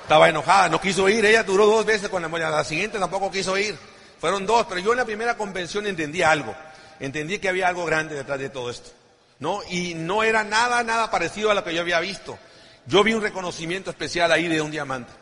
[0.01, 3.31] Estaba enojada, no quiso ir, ella duró dos veces con la embolia, la siguiente tampoco
[3.31, 3.77] quiso ir.
[4.19, 6.53] Fueron dos, pero yo en la primera convención entendí algo.
[6.99, 8.91] Entendí que había algo grande detrás de todo esto.
[9.39, 9.61] ¿No?
[9.69, 12.37] Y no era nada, nada parecido a lo que yo había visto.
[12.85, 15.20] Yo vi un reconocimiento especial ahí de un diamante.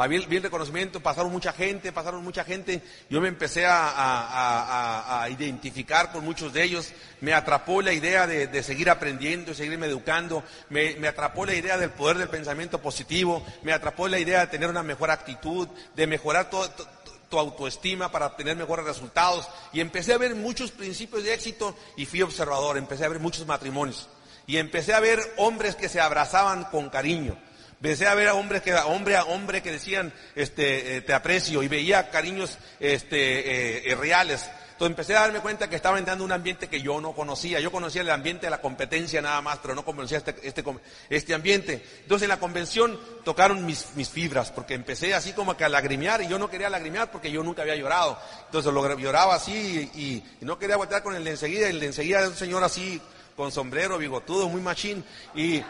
[0.00, 2.80] Había el reconocimiento, pasaron mucha gente, pasaron mucha gente.
[3.10, 6.92] Yo me empecé a, identificar con muchos de ellos.
[7.20, 10.44] Me atrapó la idea de, seguir aprendiendo, de seguirme educando.
[10.68, 13.44] Me, atrapó la idea del poder del pensamiento positivo.
[13.64, 18.56] Me atrapó la idea de tener una mejor actitud, de mejorar tu autoestima para obtener
[18.56, 19.48] mejores resultados.
[19.72, 22.78] Y empecé a ver muchos principios de éxito y fui observador.
[22.78, 24.08] Empecé a ver muchos matrimonios.
[24.46, 27.36] Y empecé a ver hombres que se abrazaban con cariño
[27.80, 31.62] Empecé a ver a hombres que, hombre a hombre que decían, este, eh, te aprecio,
[31.62, 34.50] y veía cariños, este, eh, eh, reales.
[34.72, 37.60] Entonces empecé a darme cuenta que estaba entrando un ambiente que yo no conocía.
[37.60, 40.64] Yo conocía el ambiente de la competencia nada más, pero no conocía este, este,
[41.08, 41.84] este ambiente.
[42.02, 46.22] Entonces en la convención tocaron mis, mis fibras, porque empecé así como que a lagrimear,
[46.22, 48.20] y yo no quería lagrimear porque yo nunca había llorado.
[48.46, 51.86] Entonces lo lloraba así y, y no quería voltear con el de enseguida, el de
[51.86, 53.00] enseguida era un señor así,
[53.36, 55.04] con sombrero, bigotudo, muy machín,
[55.34, 55.62] y...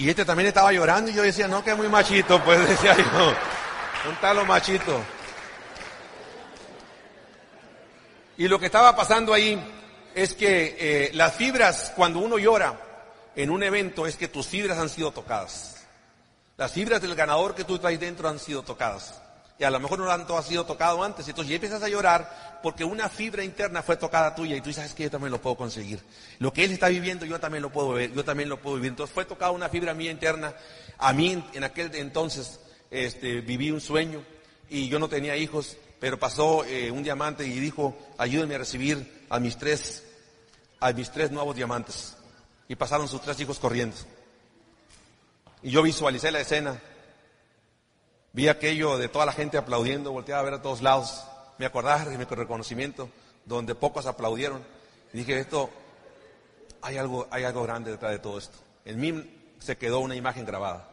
[0.00, 3.34] Y este también estaba llorando y yo decía, no, que muy machito, pues decía yo,
[4.08, 4.98] un talo machito.
[8.38, 9.62] Y lo que estaba pasando ahí
[10.14, 12.80] es que eh, las fibras, cuando uno llora
[13.36, 15.84] en un evento, es que tus fibras han sido tocadas.
[16.56, 19.20] Las fibras del ganador que tú traes dentro han sido tocadas.
[19.60, 21.28] Y a lo mejor no han todo sido tocado antes.
[21.28, 24.94] Entonces ya empiezas a llorar porque una fibra interna fue tocada tuya y tú sabes
[24.94, 26.00] que yo también lo puedo conseguir.
[26.38, 28.90] Lo que él está viviendo yo también lo puedo ver, yo también lo puedo vivir.
[28.90, 30.54] Entonces fue tocada una fibra mía interna.
[30.98, 32.58] A mí en aquel entonces
[32.90, 34.24] este, viví un sueño
[34.68, 39.26] y yo no tenía hijos pero pasó eh, un diamante y dijo, ayúdenme a recibir
[39.28, 40.02] a mis tres,
[40.80, 42.16] a mis tres nuevos diamantes.
[42.68, 43.94] Y pasaron sus tres hijos corriendo.
[45.62, 46.80] Y yo visualicé la escena.
[48.32, 51.24] Vi aquello de toda la gente aplaudiendo, volteaba a ver a todos lados.
[51.58, 53.08] Me acordaba de mi reconocimiento,
[53.44, 54.64] donde pocos aplaudieron.
[55.12, 55.70] Y dije, esto,
[56.82, 58.58] hay algo, hay algo grande detrás de todo esto.
[58.84, 60.88] En mí se quedó una imagen grabada.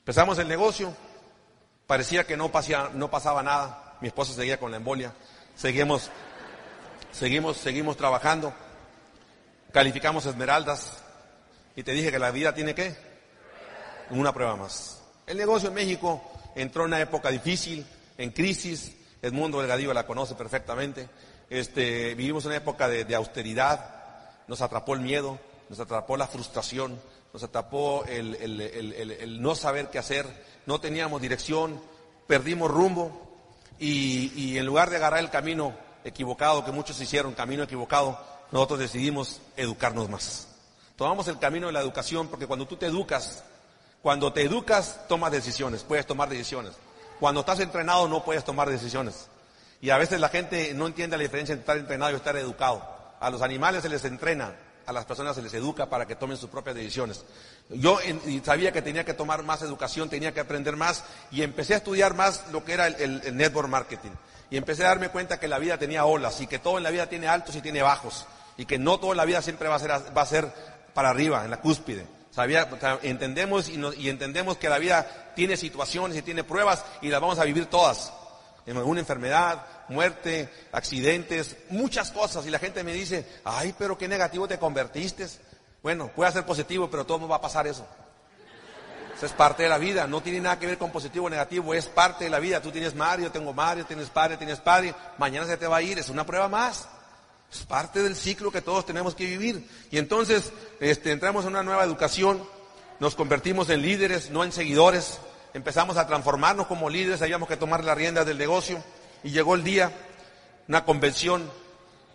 [0.00, 0.94] Empezamos el negocio,
[1.88, 2.52] Parecía que no,
[2.92, 3.96] no pasaba nada.
[4.02, 5.14] Mi esposa seguía con la embolia.
[5.56, 6.10] Seguimos,
[7.10, 8.52] seguimos, seguimos trabajando.
[9.72, 11.02] Calificamos esmeraldas.
[11.76, 12.94] Y te dije que la vida tiene que
[14.10, 14.97] una prueba más.
[15.28, 16.20] El negocio en México
[16.54, 18.94] entró en una época difícil, en crisis.
[19.22, 21.08] El mundo del la conoce perfectamente.
[21.50, 23.94] Este, vivimos una época de, austeridad.
[24.48, 27.00] Nos atrapó el miedo, nos atrapó la frustración,
[27.32, 30.26] nos atrapó el, el no saber qué hacer
[30.68, 31.80] no teníamos dirección,
[32.26, 33.26] perdimos rumbo
[33.78, 35.74] y, en lugar de agarrar el camino
[36.04, 38.22] equivocado que muchos hicieron, camino equivocado,
[38.52, 40.46] nosotros decidimos educarnos más.
[40.94, 43.42] Tomamos el camino de la educación porque cuando tú te educas,
[44.02, 46.74] cuando te educas, tomas decisiones, puedes tomar decisiones.
[47.18, 49.28] Cuando estás entrenado no puedes tomar decisiones.
[49.80, 52.82] Y a veces la gente no entiende la diferencia entre estar entrenado y estar educado.
[53.20, 54.54] A los animales se les entrena,
[54.86, 57.24] a las personas se les educa para que tomen sus propias decisiones.
[57.70, 57.98] Yo
[58.44, 62.14] sabía que tenía que tomar más educación, tenía que aprender más y empecé a estudiar
[62.14, 64.12] más lo que era el, network marketing.
[64.50, 66.90] Y empecé a darme cuenta que la vida tenía olas y que todo en la
[66.90, 68.26] vida tiene altos y tiene bajos.
[68.56, 70.52] Y que no toda la vida siempre va a ser, va a ser
[70.94, 72.17] para arriba, en la cúspide.
[72.38, 72.68] Sabía,
[73.02, 77.40] entendemos y, y entendemos que la vida tiene situaciones y tiene pruebas y las vamos
[77.40, 78.12] a vivir todas.
[78.64, 82.46] En alguna enfermedad, muerte, accidentes, muchas cosas.
[82.46, 85.26] Y la gente me dice, ay, pero qué negativo te convertiste.
[85.82, 87.84] Bueno, puede ser positivo, pero todo va a pasar eso.
[89.16, 91.74] Eso es parte de la vida, no tiene nada que ver con positivo o negativo,
[91.74, 92.62] es parte de la vida.
[92.62, 95.98] Tú tienes Mario, tengo Mario, tienes padre, tienes padre, mañana se te va a ir,
[95.98, 96.88] es una prueba más.
[97.52, 99.68] Es parte del ciclo que todos tenemos que vivir.
[99.90, 102.42] Y entonces este, entramos en una nueva educación,
[103.00, 105.18] nos convertimos en líderes, no en seguidores.
[105.54, 108.82] Empezamos a transformarnos como líderes, habíamos que tomar las riendas del negocio.
[109.22, 109.92] Y llegó el día,
[110.68, 111.50] una convención,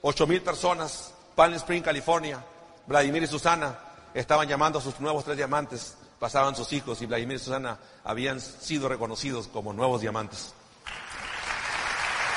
[0.01, 2.43] ocho mil personas, Palm Spring, California.
[2.85, 3.79] Vladimir y Susana
[4.13, 5.95] estaban llamando a sus nuevos tres diamantes.
[6.19, 10.53] Pasaban sus hijos y Vladimir y Susana habían sido reconocidos como nuevos diamantes.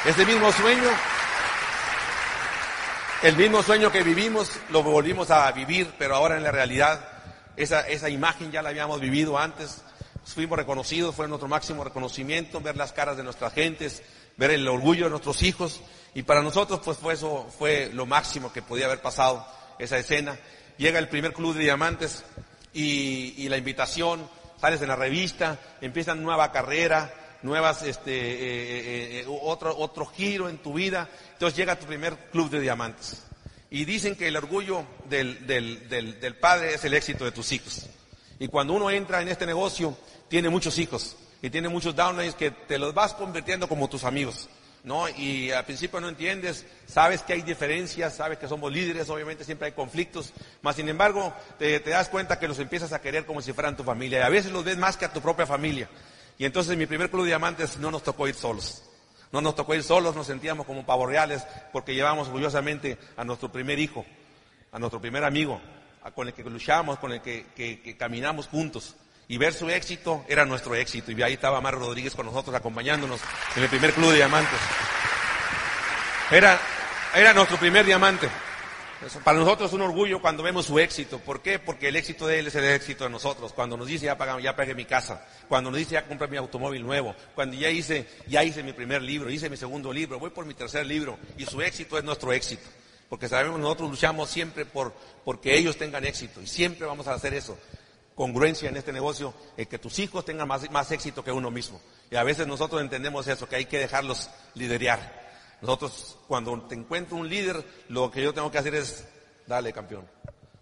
[0.05, 0.89] Este mismo sueño,
[3.27, 7.09] el mismo sueño que vivimos, lo volvimos a vivir, pero ahora en la realidad,
[7.57, 9.83] esa, esa imagen ya la habíamos vivido antes.
[10.25, 14.05] Fuimos reconocidos, fue nuestro máximo reconocimiento, ver las caras de nuestras gentes,
[14.37, 15.81] ver el orgullo de nuestros hijos.
[16.15, 19.45] Y para nosotros, pues fue eso, fue lo máximo que podía haber pasado,
[19.81, 20.39] esa escena.
[20.79, 22.23] Llega el primer club de diamantes
[22.73, 27.13] y, la invitación, sales en la revista, empiezan nueva carrera,
[27.43, 31.09] nuevas, este, eh, eh, eh, otro, otro giro en tu vida.
[31.33, 33.25] Entonces llega tu primer club de diamantes.
[33.71, 37.53] Y dicen que el orgullo del, del, del, del padre es el éxito de tus
[37.53, 37.87] hijos.
[38.39, 39.97] Y cuando uno entra en este negocio,
[40.29, 44.49] tiene muchos hijos y tiene muchos downlines que te los vas convirtiendo como tus amigos.
[44.87, 45.09] ¿no?
[45.09, 49.67] Y al principio no entiendes, sabes que hay diferencias, sabes que somos líderes, obviamente siempre
[49.67, 50.33] hay conflictos,
[50.63, 53.83] mas sin embargo te, das cuenta que los empiezas a querer como si fueran tu
[53.83, 55.89] familia y a veces los ves más que a tu propia familia.
[56.39, 58.83] Y entonces en mi primer club de diamantes no nos tocó ir solos.
[59.33, 63.51] No nos tocó ir solos, nos sentíamos como pavos reales porque llevamos orgullosamente a nuestro
[63.51, 64.05] primer hijo,
[64.73, 65.61] a nuestro primer amigo,
[66.15, 68.97] con el que luchamos, con el que caminamos juntos
[69.29, 71.11] y ver su éxito era nuestro éxito.
[71.11, 73.21] Y ahí estaba Mario Rodríguez con nosotros acompañándonos
[73.57, 74.59] en el primer club de diamantes.
[76.31, 76.61] Era,
[77.15, 78.29] era nuestro primer diamante.
[79.25, 81.19] Para nosotros es un orgullo cuando vemos su éxito.
[81.19, 81.59] ¿Por qué?
[81.59, 83.53] Porque el éxito de él es el éxito de nosotros.
[83.53, 86.37] Cuando nos dice ya pagué, ya pagué mi casa, cuando nos dice ya compré mi
[86.37, 90.31] automóvil nuevo, cuando ya hice, ya hice mi primer libro, hice mi segundo libro, voy
[90.31, 92.69] por mi tercer libro y su éxito es nuestro éxito.
[93.09, 94.95] Porque sabemos nosotros luchamos siempre por
[95.25, 97.59] porque ellos tengan éxito y siempre vamos a hacer eso.
[98.15, 101.81] Congruencia en este negocio, el que tus hijos tengan más, más éxito que uno mismo.
[102.11, 105.26] Y a veces nosotros entendemos eso, que hay que dejarlos liderear.
[105.67, 109.05] Nosotros, cuando te encuentro un líder, lo que yo tengo que hacer es,
[109.49, 110.09] dale campeón,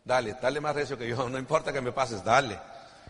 [0.02, 2.58] dale, dale más recio que yo, no importa que me pases, dale.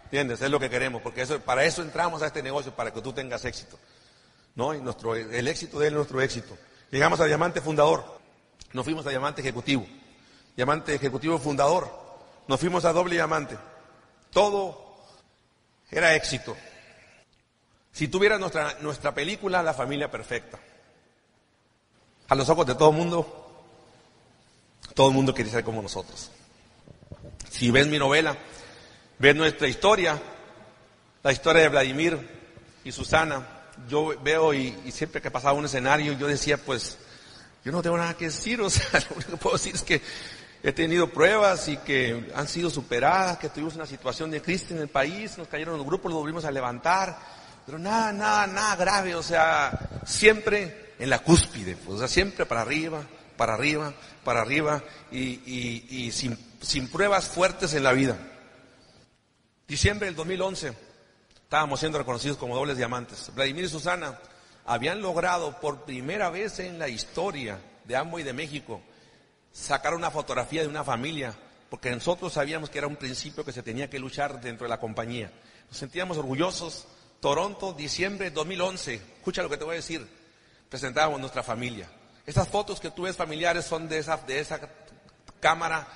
[0.02, 0.42] ¿Entiendes?
[0.42, 3.12] Es lo que queremos, porque eso, para eso entramos a este negocio, para que tú
[3.12, 3.78] tengas éxito.
[4.56, 4.74] ¿No?
[4.74, 6.58] Y nuestro, el éxito de él es nuestro éxito.
[6.90, 8.04] Llegamos a diamante fundador,
[8.72, 9.86] nos fuimos a diamante ejecutivo,
[10.56, 11.88] diamante ejecutivo fundador,
[12.48, 13.56] nos fuimos a doble diamante.
[14.32, 14.96] Todo
[15.92, 16.56] era éxito.
[17.92, 20.58] Si tuviera nuestra, nuestra película, La familia perfecta
[22.34, 23.44] los ojos de todo el mundo,
[24.94, 26.30] todo el mundo quiere ser como nosotros.
[27.50, 28.36] Si ves mi novela,
[29.18, 30.20] ves nuestra historia,
[31.22, 32.18] la historia de Vladimir
[32.84, 33.46] y Susana,
[33.88, 36.98] yo veo y, siempre que pasaba un escenario yo decía, pues,
[37.64, 40.00] yo no tengo nada que decir, o sea, lo único que puedo decir es que
[40.62, 44.78] he tenido pruebas y que han sido superadas, que tuvimos una situación de crisis en
[44.78, 47.18] el país, nos cayeron los grupos, los volvimos a levantar,
[47.66, 52.46] pero nada, nada, nada grave, o sea, siempre en la cúspide, pues, o sea, siempre
[52.46, 53.04] para arriba,
[53.36, 58.16] para arriba, para arriba y, sin, sin, pruebas fuertes en la vida.
[59.66, 60.72] Diciembre del 2011,
[61.42, 63.32] estábamos siendo reconocidos como dobles diamantes.
[63.34, 64.18] Vladimir y Susana
[64.64, 68.80] habían logrado por primera vez en la historia de Ambo y de México
[69.52, 71.34] sacar una fotografía de una familia,
[71.70, 74.80] porque nosotros sabíamos que era un principio que se tenía que luchar dentro de la
[74.80, 75.32] compañía.
[75.68, 76.86] Nos sentíamos orgullosos.
[77.20, 78.94] Toronto, diciembre del 2011.
[78.94, 80.06] Escucha lo que te voy a decir
[80.74, 81.88] presentábamos nuestra familia.
[82.26, 84.58] Estas fotos que tú ves familiares son de esa, de esa
[85.38, 85.86] cámara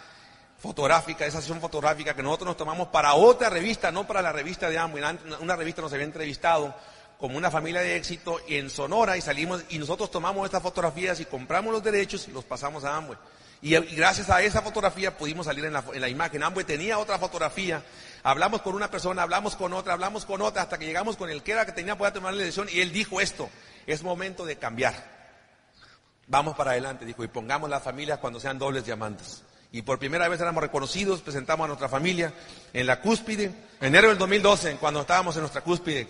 [0.56, 4.70] fotográfica, esa sesión fotográfica que nosotros nos tomamos para otra revista, no para la revista
[4.70, 5.02] de Amway.
[5.40, 6.72] Una revista nos había entrevistado
[7.18, 11.24] como una familia de éxito en Sonora y salimos y nosotros tomamos estas fotografías y
[11.24, 13.18] compramos los derechos y los pasamos a Amway.
[13.60, 16.40] Y, gracias a esa fotografía pudimos salir en la, en la imagen.
[16.44, 17.82] Amway tenía otra fotografía.
[18.22, 21.42] Hablamos con una persona, hablamos con otra, hablamos con otra, hasta que llegamos con el
[21.42, 23.50] que era que tenía poder tomar la decisión y él dijo esto.
[23.88, 24.92] Es momento de cambiar.
[26.26, 29.42] Vamos para adelante, dijo, y pongamos las familias cuando sean dobles diamantes.
[29.72, 32.34] Y por primera vez éramos reconocidos, presentamos a nuestra familia
[32.74, 33.50] en la cúspide.
[33.80, 36.06] Enero del 2012, cuando estábamos en nuestra cúspide,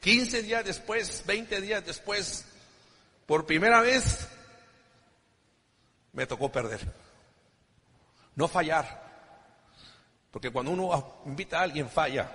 [0.00, 2.46] 15 días después, 20 días después,
[3.26, 4.26] por primera vez,
[6.14, 6.80] me tocó perder.
[8.36, 9.02] No fallar.
[10.30, 12.34] Porque cuando uno invita a alguien, falla.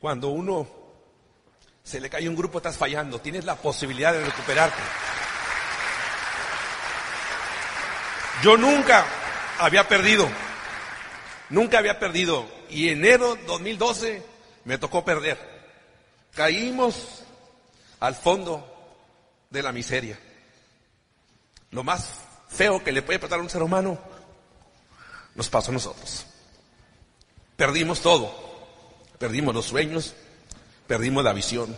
[0.00, 0.77] Cuando uno
[1.88, 3.18] se le cae un grupo, estás fallando.
[3.18, 4.82] Tienes la posibilidad de recuperarte.
[8.42, 9.06] Yo nunca
[9.58, 10.28] había perdido.
[11.48, 12.46] Nunca había perdido.
[12.68, 14.22] Y enero 2012
[14.64, 15.38] me tocó perder.
[16.34, 17.22] Caímos
[18.00, 18.70] al fondo
[19.48, 20.20] de la miseria.
[21.70, 22.10] Lo más
[22.50, 23.98] feo que le puede pasar a un ser humano
[25.34, 26.26] nos pasó a nosotros.
[27.56, 28.46] Perdimos todo.
[29.18, 30.14] Perdimos los sueños,
[30.88, 31.76] Perdimos la visión,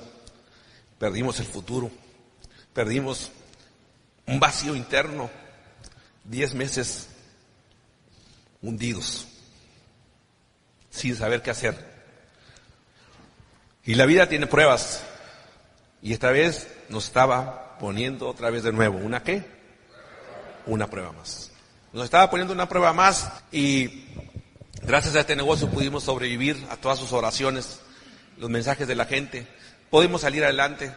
[0.99, 1.91] perdimos el futuro,
[2.73, 3.33] perdimos
[4.27, 5.29] un vacío interno,
[6.23, 7.09] diez meses
[8.63, 9.27] hundidos,
[10.91, 11.91] sin saber qué hacer.
[13.85, 15.03] Y la vida tiene pruebas,
[16.03, 19.45] y esta vez nos estaba poniendo otra vez de nuevo, ¿una qué?
[20.67, 21.51] Una prueba más.
[21.93, 24.05] Nos estaba poniendo una prueba más y
[24.83, 27.81] gracias a este negocio pudimos sobrevivir a todas sus oraciones,
[28.41, 29.47] los mensajes de la gente,
[29.91, 30.93] podemos salir adelante,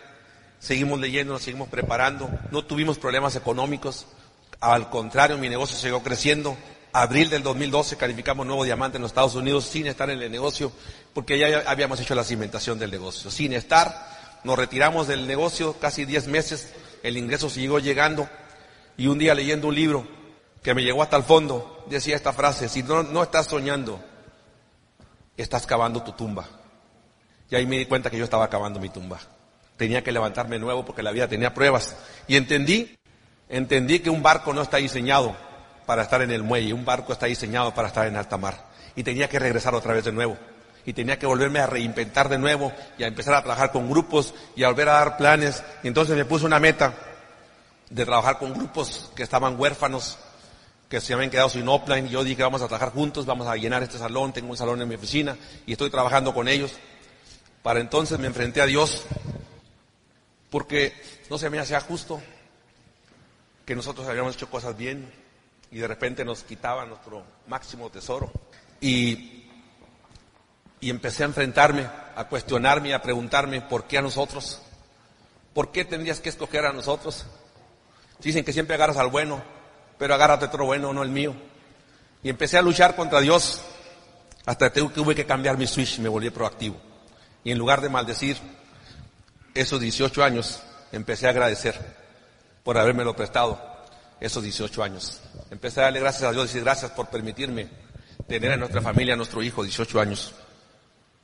[0.59, 4.07] seguimos leyendo, nos seguimos preparando, no tuvimos problemas económicos,
[4.61, 6.55] al contrario, mi negocio siguió creciendo.
[6.93, 10.71] Abril del 2012 calificamos nuevo diamante en los Estados Unidos sin estar en el negocio,
[11.13, 13.29] porque ya habíamos hecho la cimentación del negocio.
[13.29, 18.29] Sin estar, nos retiramos del negocio casi 10 meses, el ingreso siguió llegando,
[18.95, 20.07] y un día leyendo un libro
[20.61, 23.99] que me llegó hasta el fondo, decía esta frase, si no, no estás soñando,
[25.35, 26.47] estás cavando tu tumba.
[27.53, 29.19] Y ahí me di cuenta que yo estaba acabando mi tumba.
[29.77, 31.95] Tenía que levantarme nuevo porque la vida tenía pruebas.
[32.27, 32.97] Y entendí,
[33.47, 35.35] entendí que un barco no está diseñado
[35.85, 38.57] para estar en el muelle, un barco está diseñado para estar en alta mar.
[38.95, 40.35] Y tenía que regresar otra vez de nuevo.
[40.83, 44.33] Y tenía que volverme a reinventar de nuevo y a empezar a trabajar con grupos
[44.55, 45.63] y a volver a dar planes.
[45.83, 46.95] Y entonces me puse una meta
[47.87, 50.17] de trabajar con grupos que estaban huérfanos,
[50.89, 52.09] que se habían quedado sin offline.
[52.09, 54.89] Yo dije, vamos a trabajar juntos, vamos a llenar este salón, tengo un salón en
[54.89, 55.37] mi oficina
[55.67, 56.79] y estoy trabajando con ellos.
[57.63, 59.05] Para entonces me enfrenté a Dios
[60.49, 60.93] porque
[61.29, 62.21] no se me hacía justo
[63.65, 65.09] que nosotros habíamos hecho cosas bien
[65.71, 68.29] y de repente nos quitaba nuestro máximo tesoro.
[68.81, 69.45] Y,
[70.81, 74.61] y empecé a enfrentarme, a cuestionarme, a preguntarme, ¿por qué a nosotros?
[75.53, 77.25] ¿Por qué tendrías que escoger a nosotros?
[78.19, 79.41] Dicen que siempre agarras al bueno,
[79.97, 81.33] pero agárrate otro bueno, no el mío.
[82.21, 83.61] Y empecé a luchar contra Dios
[84.45, 86.92] hasta que tuve que cambiar mi switch me volví proactivo.
[87.43, 88.37] Y en lugar de maldecir
[89.53, 91.75] esos 18 años, empecé a agradecer
[92.63, 93.61] por habérmelo prestado
[94.19, 95.21] esos 18 años.
[95.51, 97.67] Empecé a darle gracias a Dios y decir gracias por permitirme
[98.27, 100.33] tener a nuestra familia, a nuestro hijo, 18 años.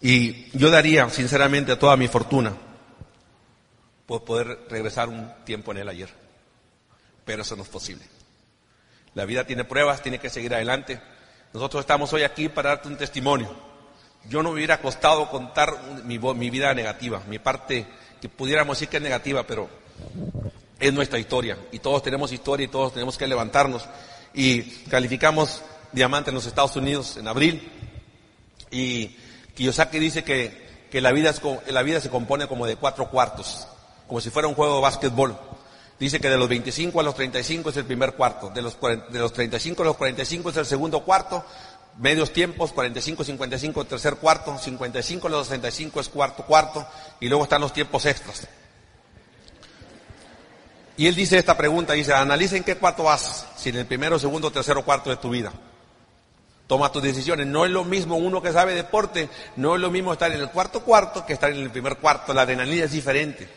[0.01, 2.53] Y yo daría, sinceramente, toda mi fortuna
[4.05, 6.09] por poder regresar un tiempo en él ayer.
[7.26, 8.03] Pero eso no es posible.
[9.13, 10.99] La vida tiene pruebas, tiene que seguir adelante.
[11.53, 13.68] Nosotros estamos hoy aquí para darte un testimonio.
[14.28, 17.88] Yo no me hubiera costado contar mi, mi vida negativa, mi parte
[18.22, 19.70] que pudiéramos decir que es negativa, pero
[20.80, 21.57] es nuestra historia.
[21.72, 23.86] Y todos tenemos historia y todos tenemos que levantarnos.
[24.34, 25.61] Y calificamos
[25.91, 27.72] diamante en los Estados Unidos en abril.
[28.72, 29.15] Y
[29.55, 33.67] Kiyosaki dice que, que la, vida es, la vida se compone como de cuatro cuartos,
[34.07, 35.38] como si fuera un juego de básquetbol.
[35.99, 39.20] Dice que de los 25 a los 35 es el primer cuarto, de los, de
[39.20, 41.43] los 35 a los 45 es el segundo cuarto,
[42.00, 46.88] medios tiempos, 45, 55 tercer cuarto, 55 a los 65 es cuarto cuarto,
[47.20, 48.47] y luego están los tiempos extras.
[50.97, 54.18] Y él dice esta pregunta, dice, analiza en qué cuarto vas, si en el primero,
[54.18, 55.52] segundo, tercero, cuarto de tu vida.
[56.68, 57.47] Toma tus decisiones.
[57.47, 60.50] No es lo mismo uno que sabe deporte, no es lo mismo estar en el
[60.52, 62.34] cuarto cuarto que estar en el primer cuarto.
[62.34, 63.50] La adrenalina es diferente.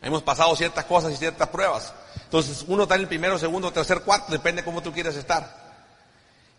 [0.00, 1.92] Hemos pasado ciertas cosas y ciertas pruebas.
[2.24, 5.69] Entonces, uno está en el primero, segundo, tercer cuarto, depende cómo tú quieres estar.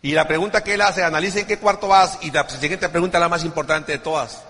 [0.02, 3.20] Y la pregunta que él hace, analiza en qué cuarto vas, y la siguiente pregunta
[3.20, 4.42] la más importante de todas.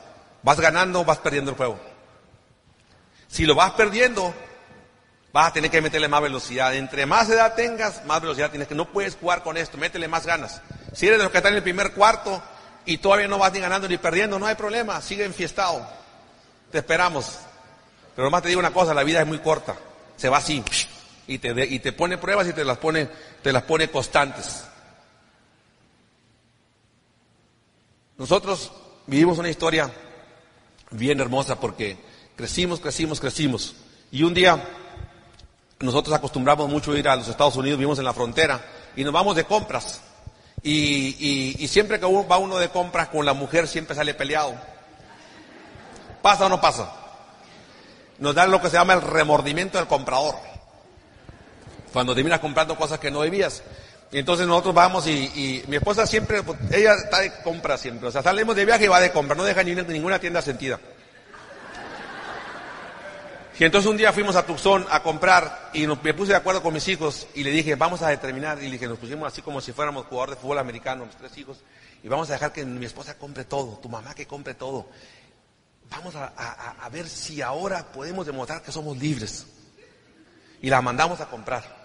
[0.43, 1.79] ¿Vas ganando o vas perdiendo el juego?
[3.29, 4.35] Si lo vas perdiendo,
[5.33, 6.75] vas a tener que meterle más velocidad.
[6.75, 8.75] Entre más edad tengas, más velocidad tienes que.
[8.75, 10.63] No puedes jugar con esto, métele más ganas.
[10.95, 12.43] Si eres de los que están en el primer cuarto
[12.87, 15.87] y todavía no vas ni ganando ni perdiendo, no hay problema, sigue enfiestado.
[16.71, 17.39] Te esperamos.
[18.17, 19.77] Pero más te digo una cosa, la vida es muy corta.
[20.17, 20.65] Se va así
[21.27, 23.09] y te, y te pone pruebas y te las pone,
[23.43, 24.65] te las pone constantes.
[28.23, 28.71] Nosotros
[29.09, 29.91] vivimos una historia
[30.93, 31.97] bien hermosa porque
[32.37, 33.75] crecimos, crecimos, crecimos.
[34.13, 34.63] Y un día
[35.81, 38.65] nosotros acostumbramos mucho a ir a los Estados Unidos, vivimos en la frontera
[38.95, 40.03] y nos vamos de compras.
[40.63, 44.55] Y, y, siempre que va uno de compras con la mujer siempre sale peleado.
[46.23, 46.93] ¿Pasa o no pasa?
[48.21, 50.37] Nos da lo que se llama el remordimiento del comprador.
[51.93, 53.65] Cuando terminas comprando cosas que no debías.
[54.13, 58.09] Y entonces nosotros vamos y, mi esposa siempre, pues, ella está de compra siempre.
[58.09, 60.79] O sea, salimos de viaje y va de compra, no deja ni ninguna tienda sentida.
[63.63, 66.75] Y entonces un día fuimos a Tucson a comprar y me puse de acuerdo con
[66.75, 69.61] mis hijos y le dije, vamos a determinar, y le dije, nos pusimos así como
[69.61, 71.59] si fuéramos jugadores de fútbol americano, mis tres hijos,
[72.03, 74.89] y vamos a dejar que mi esposa compre todo, tu mamá que compre todo.
[75.91, 79.47] Vamos a, a ver si ahora podemos demostrar que somos libres.
[80.61, 81.82] Y la mandamos a comprar.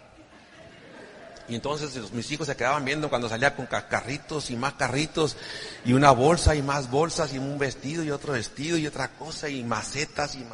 [1.50, 5.38] Y entonces mis hijos se quedaban viendo cuando salía con carritos y más carritos
[5.86, 9.48] y una bolsa y más bolsas y un vestido y otro vestido y otra cosa
[9.48, 10.46] y macetas y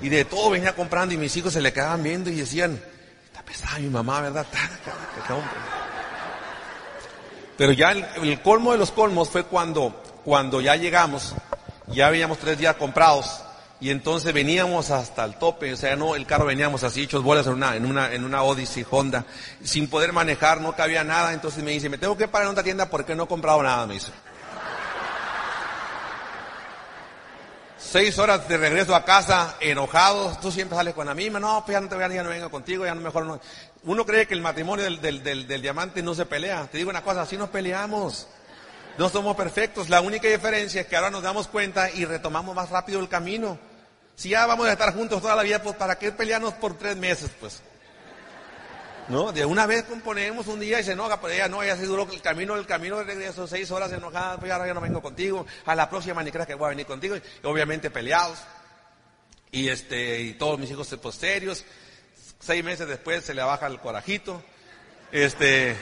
[0.00, 2.80] y de todo venía comprando y mis hijos se le quedaban viendo y decían,
[3.26, 4.46] está pesada mi mamá, ¿verdad?
[7.56, 11.34] Pero ya el, el, colmo de los colmos fue cuando, cuando ya llegamos,
[11.86, 13.43] ya habíamos tres días comprados
[13.84, 17.46] y entonces veníamos hasta el tope, o sea, no, el carro veníamos así hechos bolas
[17.46, 19.26] en una, en una, en una Odyssey Honda,
[19.62, 22.64] sin poder manejar, no cabía nada, entonces me dice, me tengo que parar en otra
[22.64, 24.10] tienda porque no he comprado nada, me dice.
[27.76, 31.74] Seis horas de regreso a casa, enojados, tú siempre sales con la misma, no, pues
[31.76, 33.38] ya no te voy a ya no vengo contigo, ya no mejor no.
[33.82, 36.88] Uno cree que el matrimonio del, del, del, del diamante no se pelea, te digo
[36.88, 38.28] una cosa, así nos peleamos.
[38.96, 42.70] No somos perfectos, la única diferencia es que ahora nos damos cuenta y retomamos más
[42.70, 43.73] rápido el camino.
[44.16, 46.96] Si ya vamos a estar juntos toda la vida, pues ¿para qué pelearnos por tres
[46.96, 47.62] meses, pues?
[49.08, 49.32] ¿No?
[49.32, 52.08] De una vez componemos un día y se enoja, pero ella no, ella se duró
[52.10, 55.44] el camino, el camino de regreso, seis horas enojada, pues ahora ya no vengo contigo,
[55.66, 58.38] a la próxima ni creas que voy a venir contigo, y obviamente peleados.
[59.50, 61.64] Y este, y todos mis hijos pues serios,
[62.40, 64.42] seis meses después se le baja el corajito,
[65.12, 65.76] este,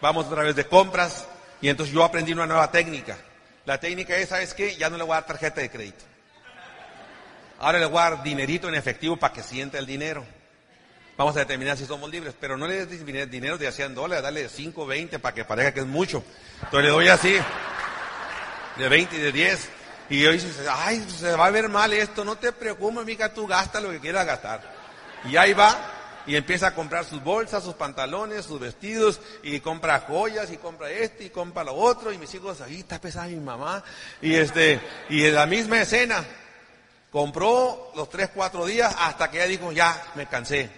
[0.00, 1.26] vamos otra vez de compras,
[1.60, 3.16] y entonces yo aprendí una nueva técnica.
[3.64, 4.74] La técnica es, ¿sabes qué?
[4.76, 6.09] Ya no le voy a dar tarjeta de crédito.
[7.60, 10.24] Ahora le voy a dar dinerito en efectivo para que sienta el dinero.
[11.18, 14.44] Vamos a determinar si somos libres, pero no le des dinero de 100 dólares, dale
[14.44, 16.24] de 5, 20 para que parezca que es mucho.
[16.54, 17.36] Entonces le doy así,
[18.78, 19.68] de 20 y de 10.
[20.08, 23.46] Y yo dice, ay, se va a ver mal esto, no te preocupes, mica, tú
[23.46, 24.62] gasta lo que quieras gastar.
[25.26, 25.76] Y ahí va,
[26.26, 30.90] y empieza a comprar sus bolsas, sus pantalones, sus vestidos, y compra joyas, y compra
[30.90, 33.84] este, y compra lo otro, y mis hijos, ahí está pesada mi mamá,
[34.22, 34.80] y este,
[35.10, 36.24] y en la misma escena,
[37.10, 40.70] compró los tres, cuatro días, hasta que ella dijo, ya, me cansé,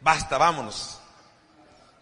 [0.00, 0.98] basta, vámonos.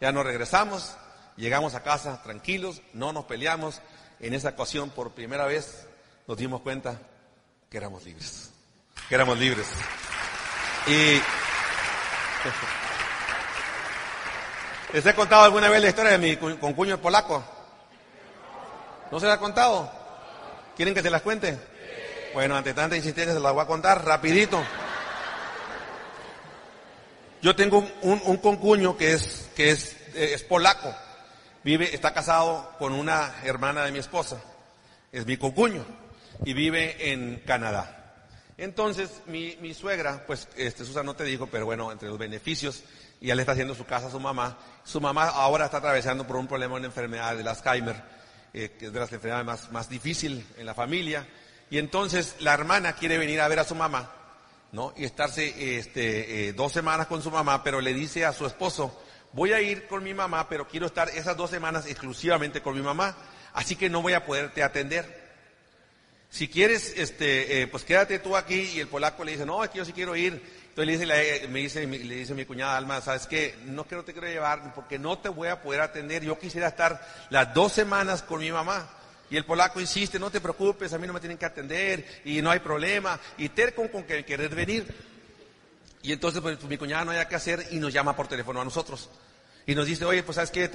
[0.01, 0.97] Ya nos regresamos,
[1.37, 3.81] llegamos a casa tranquilos, no nos peleamos,
[4.21, 5.87] en esa ocasión por primera vez
[6.27, 7.01] nos dimos cuenta
[7.71, 8.51] que éramos libres,
[9.09, 9.67] que éramos libres.
[10.87, 11.21] Y
[14.93, 17.45] ¿Les he contado alguna vez la historia de mi concuño polaco?
[19.11, 19.91] ¿No se la ha contado?
[20.77, 21.59] ¿Quieren que se las cuente?
[22.35, 24.63] Bueno, ante tanta insistencia se las voy a contar rapidito.
[27.41, 30.95] Yo tengo un, un concuño que es, que es, eh, es polaco.
[31.65, 34.41] Vive, está casado con una hermana de mi esposa.
[35.13, 35.85] Es mi concuño.
[36.45, 37.95] Y vive en Canadá.
[38.57, 42.83] Entonces, mi, mi suegra, pues, este, Susan no te dijo, pero bueno, entre los beneficios,
[43.21, 44.59] y él está haciendo su casa a su mamá.
[44.85, 48.03] Su mamá ahora está atravesando por un problema, una enfermedad de Alzheimer,
[48.53, 51.27] eh, que es de las enfermedades más, más difícil en la familia.
[51.71, 54.11] Y entonces la hermana quiere venir a ver a su mamá,
[54.73, 54.93] ¿no?
[54.97, 59.01] Y estarse, este, eh, dos semanas con su mamá, pero le dice a su esposo,
[59.33, 62.83] voy a ir con mi mamá, pero quiero estar esas dos semanas exclusivamente con mi
[62.83, 63.17] mamá,
[63.53, 65.29] así que no voy a poderte atender.
[66.31, 68.73] Si quieres, este, eh, pues quédate tú aquí.
[68.75, 70.43] Y el polaco le dice, no, es que yo sí quiero ir.
[70.69, 73.57] Entonces le dice, me dice, le dice mi cuñada Alma, ¿sabes qué?
[73.65, 76.23] No quiero te quiero llevar porque no te voy a poder atender.
[76.23, 77.01] Yo quisiera estar
[77.31, 78.89] las dos semanas con mi mamá.
[79.31, 82.41] Y el polaco insiste, no te preocupes, a mí no me tienen que atender y
[82.41, 83.21] no hay problema.
[83.37, 84.87] Y terco con que querer venir.
[86.03, 88.65] Y entonces pues, mi cuñada no haya que hacer y nos llama por teléfono a
[88.65, 89.11] nosotros.
[89.67, 90.71] Y nos dice, oye, pues sabes qué,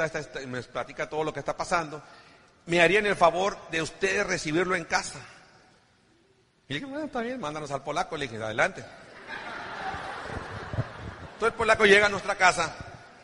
[0.47, 2.04] me platica todo lo que está pasando.
[2.68, 5.20] Me harían el favor de ustedes recibirlo en casa.
[6.68, 8.16] Y le dije, bueno, está bien, mándanos al polaco.
[8.18, 8.86] Le dije, adelante.
[11.34, 12.76] Entonces el polaco llega a nuestra casa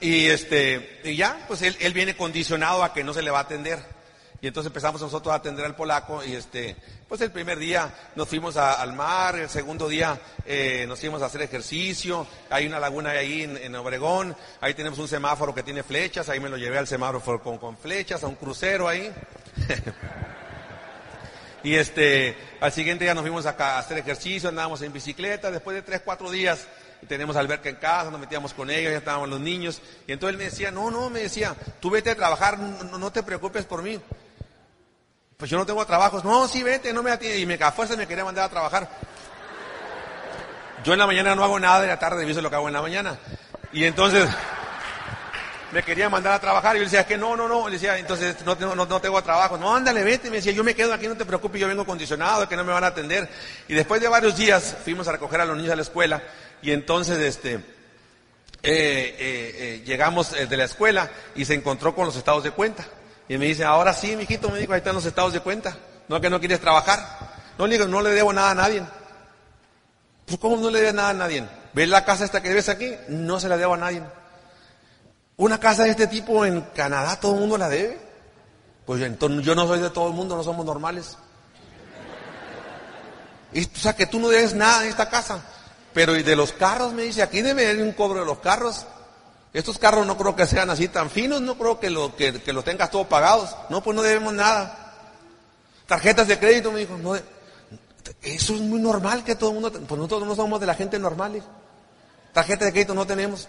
[0.02, 3.40] y este, y ya, pues él, él viene condicionado a que no se le va
[3.40, 3.99] a atender.
[4.42, 6.76] Y entonces empezamos nosotros a atender al polaco y este,
[7.08, 11.26] pues el primer día nos fuimos al mar, el segundo día eh, nos fuimos a
[11.26, 16.30] hacer ejercicio, hay una laguna ahí en, Obregón, ahí tenemos un semáforo que tiene flechas,
[16.30, 19.12] ahí me lo llevé al semáforo con, con flechas, a un crucero ahí.
[21.62, 25.76] Y este, al siguiente día nos fuimos acá a hacer ejercicio, andábamos en bicicleta, después
[25.76, 26.68] de tres, cuatro días
[27.08, 29.82] tenemos alberca en casa, nos metíamos con ellos, ya estábamos los niños.
[30.08, 33.24] Y entonces él me decía, no, no, me decía, tú vete a trabajar, no, te
[33.24, 34.00] preocupes por mí.
[35.40, 36.26] Pues yo no tengo trabajos.
[36.26, 37.40] No, sí, vete, no me atiende.
[37.40, 38.90] Y me a fuerza me quería mandar a trabajar.
[40.84, 42.74] Yo en la mañana no hago nada, de la tarde reviso lo que hago en
[42.74, 43.18] la mañana.
[43.72, 44.28] Y entonces
[45.72, 47.98] me quería mandar a trabajar y yo le decía, que no, no, no, le decía,
[47.98, 51.08] entonces no, no, no tengo trabajo, no, ándale, vete, me decía, yo me quedo aquí,
[51.08, 53.30] no te preocupes, yo vengo condicionado, que no me van a atender.
[53.70, 56.22] Y después de varios días fuimos a recoger a los niños a la escuela
[56.62, 57.62] y entonces este, eh,
[58.64, 62.86] eh, eh, llegamos de la escuela y se encontró con los estados de cuenta.
[63.30, 65.78] Y me dice, ahora sí, mijito, me dijo, ahí están los estados de cuenta.
[66.08, 67.30] No que no quieres trabajar.
[67.60, 68.84] No le digo, no le debo nada a nadie.
[70.26, 71.48] Pues ¿cómo no le debes nada a nadie?
[71.74, 72.92] ¿Ves la casa esta que ves aquí?
[73.08, 74.02] No se la debo a nadie.
[75.38, 78.00] Una casa de este tipo en Canadá todo el mundo la debe.
[78.86, 81.16] Pues yo no soy de todo el mundo, no somos normales.
[83.54, 85.44] Y, o sea que tú no debes nada en esta casa.
[85.94, 88.88] Pero y de los carros, me dice, aquí debe haber un cobro de los carros.
[89.52, 92.92] Estos carros no creo que sean así tan finos, no creo que lo, que, tengas
[92.92, 93.56] todo pagados.
[93.70, 94.94] No, pues no debemos nada.
[95.88, 99.98] Tarjetas de crédito, me dijo, no, eso es muy normal que todo el mundo, pues
[99.98, 101.44] nosotros no somos de la gente normales.
[102.32, 103.48] Tarjetas de crédito no tenemos.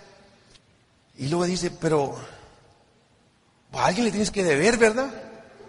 [1.19, 2.17] Y luego dice, pero
[3.73, 5.11] a alguien le tienes que deber, ¿verdad?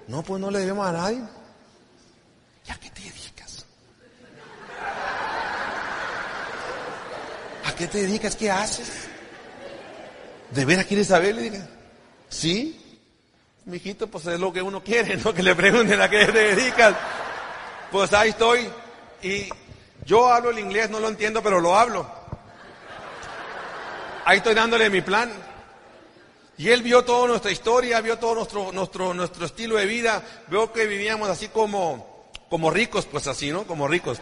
[0.08, 1.22] No, pues no le debemos a nadie.
[2.66, 3.66] ¿Y a qué te dedicas?
[7.66, 8.36] ¿A qué te dedicas?
[8.38, 9.01] ¿Qué haces?
[10.52, 11.36] ¿De veras quieres saber?
[11.36, 11.62] Le dije,
[12.30, 12.78] sí.
[13.66, 15.34] Mijito, pues es lo que uno quiere, ¿no?
[15.34, 16.96] Que le pregunten a qué te dedicas.
[17.92, 18.70] Pues ahí estoy.
[19.22, 19.50] Y
[20.06, 22.10] yo hablo el inglés, no lo entiendo, pero lo hablo.
[24.26, 25.32] Ahí estoy dándole mi plan.
[26.58, 30.72] Y él vio toda nuestra historia, vio todo nuestro, nuestro, nuestro estilo de vida, vio
[30.72, 33.64] que vivíamos así como, como ricos, pues así, ¿no?
[33.64, 34.20] Como ricos.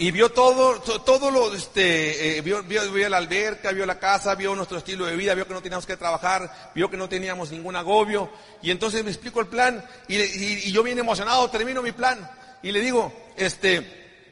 [0.00, 4.36] Y vio todo, todo lo, este, eh, vio, vio, vio, la alberca, vio la casa,
[4.36, 7.50] vio nuestro estilo de vida, vio que no teníamos que trabajar, vio que no teníamos
[7.50, 8.30] ningún agobio.
[8.62, 12.30] Y entonces me explico el plan y, y, y yo bien emocionado termino mi plan
[12.62, 14.30] y le digo, este,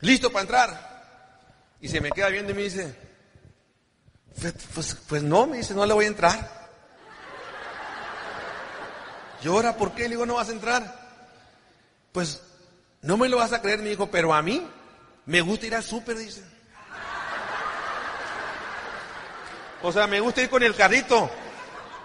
[0.00, 0.92] listo para entrar.
[1.80, 2.94] Y se me queda viendo y me dice,
[4.40, 6.70] pues, pues, pues, no, me dice, no le voy a entrar.
[9.42, 10.04] Llora, ¿por qué?
[10.04, 11.02] Le digo, no vas a entrar.
[12.12, 12.40] Pues
[13.02, 14.66] no me lo vas a creer, me dijo, pero a mí
[15.26, 16.42] me gusta ir al súper, dice.
[19.82, 21.28] O sea, me gusta ir con el carrito,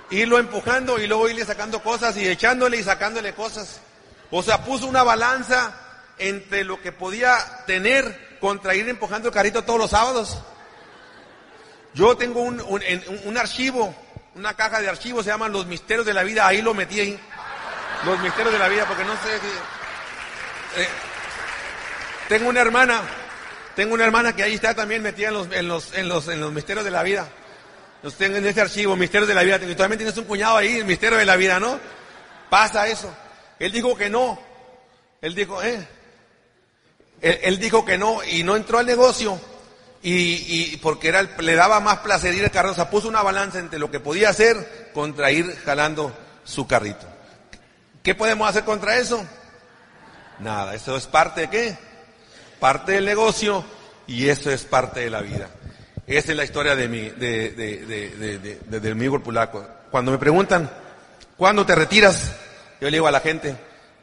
[0.09, 3.79] irlo empujando y luego irle sacando cosas y echándole y sacándole cosas.
[4.31, 5.79] O sea, puso una balanza
[6.17, 7.37] entre lo que podía
[7.67, 10.39] tener contra ir empujando el carrito todos los sábados.
[11.93, 13.93] Yo tengo un, un, archivo,
[14.33, 17.19] una caja de archivos, se llaman Los Misterios de la Vida, ahí lo metí ahí.
[18.05, 19.76] Los Misterios de la Vida, porque no sé si...
[20.77, 20.87] Eh,
[22.29, 23.01] tengo una hermana,
[23.75, 26.39] tengo una hermana que ahí está también metida en los, en los, en los, en
[26.39, 27.27] los misterios de la vida.
[28.03, 29.59] Los tengo en ese archivo, misterios de la vida.
[29.67, 31.79] Y también tienes un cuñado ahí, el misterio de la vida, ¿no?
[32.49, 33.11] Pasa eso.
[33.57, 34.39] Él dijo que no.
[35.19, 35.87] Él dijo, eh.
[37.21, 39.41] Él, dijo que no y no entró al negocio.
[40.03, 42.71] Y, y porque era le daba más placer ir al carro.
[42.71, 47.07] O sea, puso una balanza entre lo que podía hacer contra ir jalando su carrito.
[48.03, 49.25] ¿Qué podemos hacer contra eso?
[50.39, 51.77] Nada, eso es parte de qué?
[52.59, 53.63] Parte del negocio
[54.07, 55.49] y eso es parte de la vida.
[56.05, 59.67] Esa es la historia de mi, de, de, de, de mi polaco.
[59.91, 60.69] Cuando me preguntan,
[61.35, 62.31] ¿cuándo te retiras?
[62.79, 63.57] Yo le digo a la gente,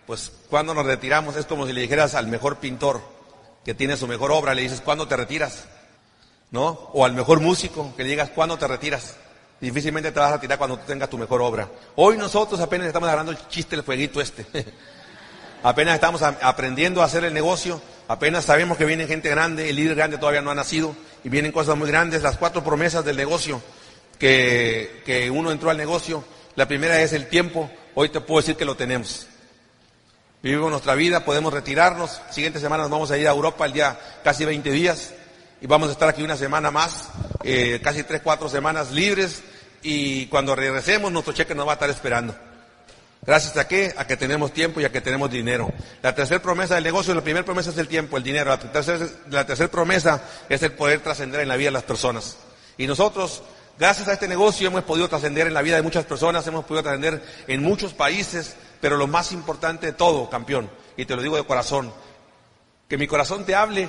[0.06, 3.00] pues cuando nos retiramos es como si le dijeras al mejor pintor
[3.64, 5.64] que tiene su mejor obra, le dices, ¿cuándo te retiras?
[6.50, 6.90] ¿No?
[6.92, 9.16] O al mejor músico que le digas, ¿cuándo te retiras?
[9.60, 11.68] Difícilmente te vas a retirar cuando tú tengas tu mejor obra.
[11.96, 14.44] Hoy nosotros apenas estamos agarrando el chiste, el fueguito este.
[15.64, 19.96] apenas estamos aprendiendo a hacer el negocio, apenas sabemos que viene gente grande, el líder
[19.96, 20.94] grande todavía no ha nacido
[21.24, 22.22] y vienen cosas muy grandes.
[22.22, 23.60] Las cuatro promesas del negocio
[24.20, 28.56] que, que uno entró al negocio, la primera es el tiempo, Hoy te puedo decir
[28.56, 29.28] que lo tenemos.
[30.42, 32.20] Vivimos nuestra vida, podemos retirarnos.
[32.30, 35.14] Siguientes semanas vamos a ir a Europa el día casi 20 días
[35.60, 37.08] y vamos a estar aquí una semana más,
[37.44, 39.44] eh, casi 3, 4 semanas libres
[39.80, 42.34] y cuando regresemos nuestro cheque nos va a estar esperando.
[43.26, 43.94] Gracias a qué?
[43.96, 45.72] A que tenemos tiempo y a que tenemos dinero.
[46.02, 48.50] La tercera promesa del negocio, la primera promesa es el tiempo, el dinero.
[48.50, 52.36] La tercera, la tercera promesa es el poder trascender en la vida de las personas.
[52.76, 53.42] Y nosotros
[53.76, 56.84] Gracias a este negocio hemos podido trascender en la vida de muchas personas, hemos podido
[56.84, 61.36] trascender en muchos países, pero lo más importante de todo, campeón, y te lo digo
[61.36, 61.92] de corazón,
[62.88, 63.88] que mi corazón te hable.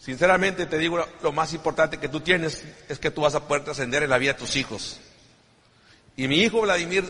[0.00, 3.62] Sinceramente te digo, lo más importante que tú tienes es que tú vas a poder
[3.62, 4.98] trascender en la vida de tus hijos.
[6.16, 7.04] Y mi hijo Vladimir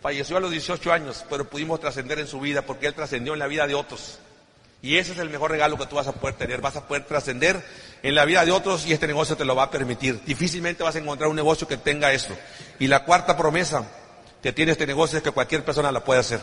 [0.00, 3.38] falleció a los 18 años, pero pudimos trascender en su vida porque él trascendió en
[3.38, 4.18] la vida de otros.
[4.82, 6.60] Y ese es el mejor regalo que tú vas a poder tener.
[6.60, 7.62] Vas a poder trascender
[8.02, 10.22] en la vida de otros y este negocio te lo va a permitir.
[10.24, 12.34] Difícilmente vas a encontrar un negocio que tenga eso.
[12.78, 13.86] Y la cuarta promesa
[14.42, 16.40] que tiene este negocio es que cualquier persona la puede hacer.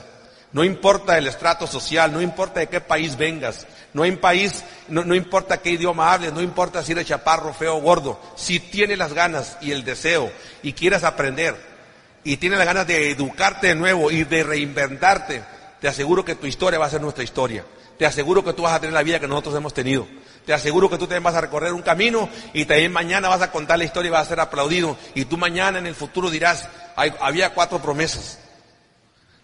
[0.54, 5.04] No importa el estrato social, no importa de qué país vengas, no, en país, no,
[5.04, 8.22] no importa qué idioma hables, no importa si eres chaparro, feo gordo.
[8.38, 10.32] Si tienes las ganas y el deseo
[10.64, 11.77] y quieres aprender
[12.24, 15.44] y tienes las ganas de educarte de nuevo y de reinventarte,
[15.80, 17.64] te aseguro que tu historia va a ser nuestra historia
[17.98, 20.08] te aseguro que tú vas a tener la vida que nosotros hemos tenido.
[20.46, 23.52] Te aseguro que tú también vas a recorrer un camino y también mañana vas a
[23.52, 24.96] contar la historia y vas a ser aplaudido.
[25.16, 28.40] Y tú mañana en el futuro dirás, había cuatro promesas.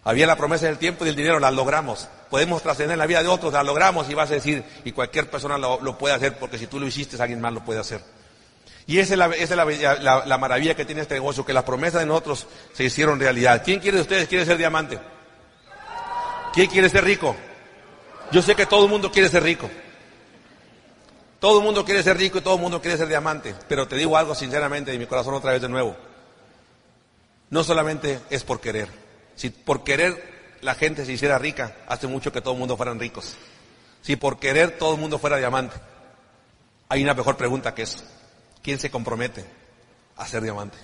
[0.04, 2.08] Había la promesa del tiempo y del dinero, la logramos.
[2.30, 5.58] Podemos trascender la vida de otros, la logramos y vas a decir, y cualquier persona
[5.58, 8.00] lo, puede hacer porque si tú lo hiciste, alguien más lo puede hacer.
[8.86, 12.84] Y esa es, la, maravilla que tiene este negocio, que las promesas de nosotros se
[12.84, 13.62] hicieron realidad.
[13.64, 14.98] ¿Quién quiere de ustedes quiere ser diamante?
[16.52, 17.34] ¿Quién quiere ser rico?
[18.30, 19.70] Yo sé que todo el mundo quiere ser rico.
[21.40, 23.54] Todo el mundo quiere ser rico y todo el mundo quiere ser diamante.
[23.68, 25.96] Pero te digo algo sinceramente de mi corazón otra vez de nuevo.
[27.50, 28.88] No solamente es por querer.
[29.34, 32.98] Si por querer la gente se hiciera rica, hace mucho que todo el mundo fueran
[32.98, 33.36] ricos.
[34.02, 35.76] Si por querer todo el mundo fuera diamante,
[36.88, 38.04] hay una mejor pregunta que es,
[38.64, 39.44] ¿quién se compromete
[40.16, 40.78] a ser diamante?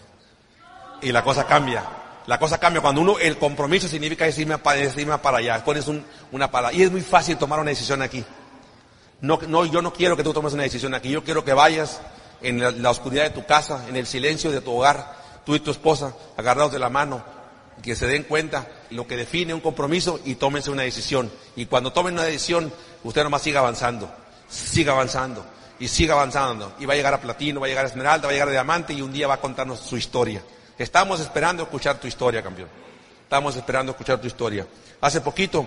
[1.01, 1.83] Y la cosa cambia.
[2.26, 5.87] La cosa cambia cuando uno, el compromiso significa irme para, para allá, pones
[6.31, 8.22] una para y es muy fácil tomar una decisión aquí.
[9.22, 12.01] No, no, yo no quiero que tú tomes una decisión aquí, yo quiero que vayas
[12.43, 15.70] en la, oscuridad de tu casa, en el silencio de tu hogar, tú y tu
[15.70, 17.24] esposa, agarrados de la mano,
[17.83, 21.31] que se den cuenta lo que define un compromiso y tómense una decisión.
[21.57, 22.72] Y cuando tomen una decisión,
[23.03, 24.11] usted nomás siga avanzando,
[24.49, 25.45] siga avanzando
[25.81, 26.74] y siga avanzando.
[26.78, 28.53] Y va a llegar a platino, va a llegar a esmeralda, va a llegar a
[28.53, 30.43] diamante y un día va a contarnos su historia.
[30.78, 32.68] Estamos esperando escuchar tu historia, campeón.
[33.22, 34.66] Estamos esperando escuchar tu historia.
[35.01, 35.66] Hace poquito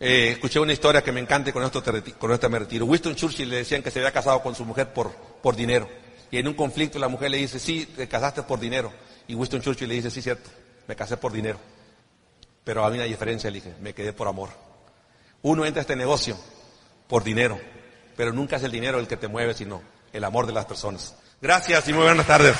[0.00, 1.82] eh, escuché una historia que me encanta con esto,
[2.18, 2.86] con me retiro.
[2.86, 5.88] Winston Churchill le decían que se había casado con su mujer por, por dinero.
[6.30, 8.92] Y en un conflicto la mujer le dice, sí, te casaste por dinero.
[9.28, 10.48] Y Winston Churchill le dice, sí, cierto,
[10.86, 11.58] me casé por dinero.
[12.64, 14.50] Pero a mí una diferencia, le dije, me quedé por amor.
[15.42, 16.36] Uno entra a este negocio
[17.08, 17.58] por dinero,
[18.20, 19.80] pero nunca es el dinero el que te mueve, sino
[20.12, 21.14] el amor de las personas.
[21.40, 22.54] Gracias y muy buenas tardes.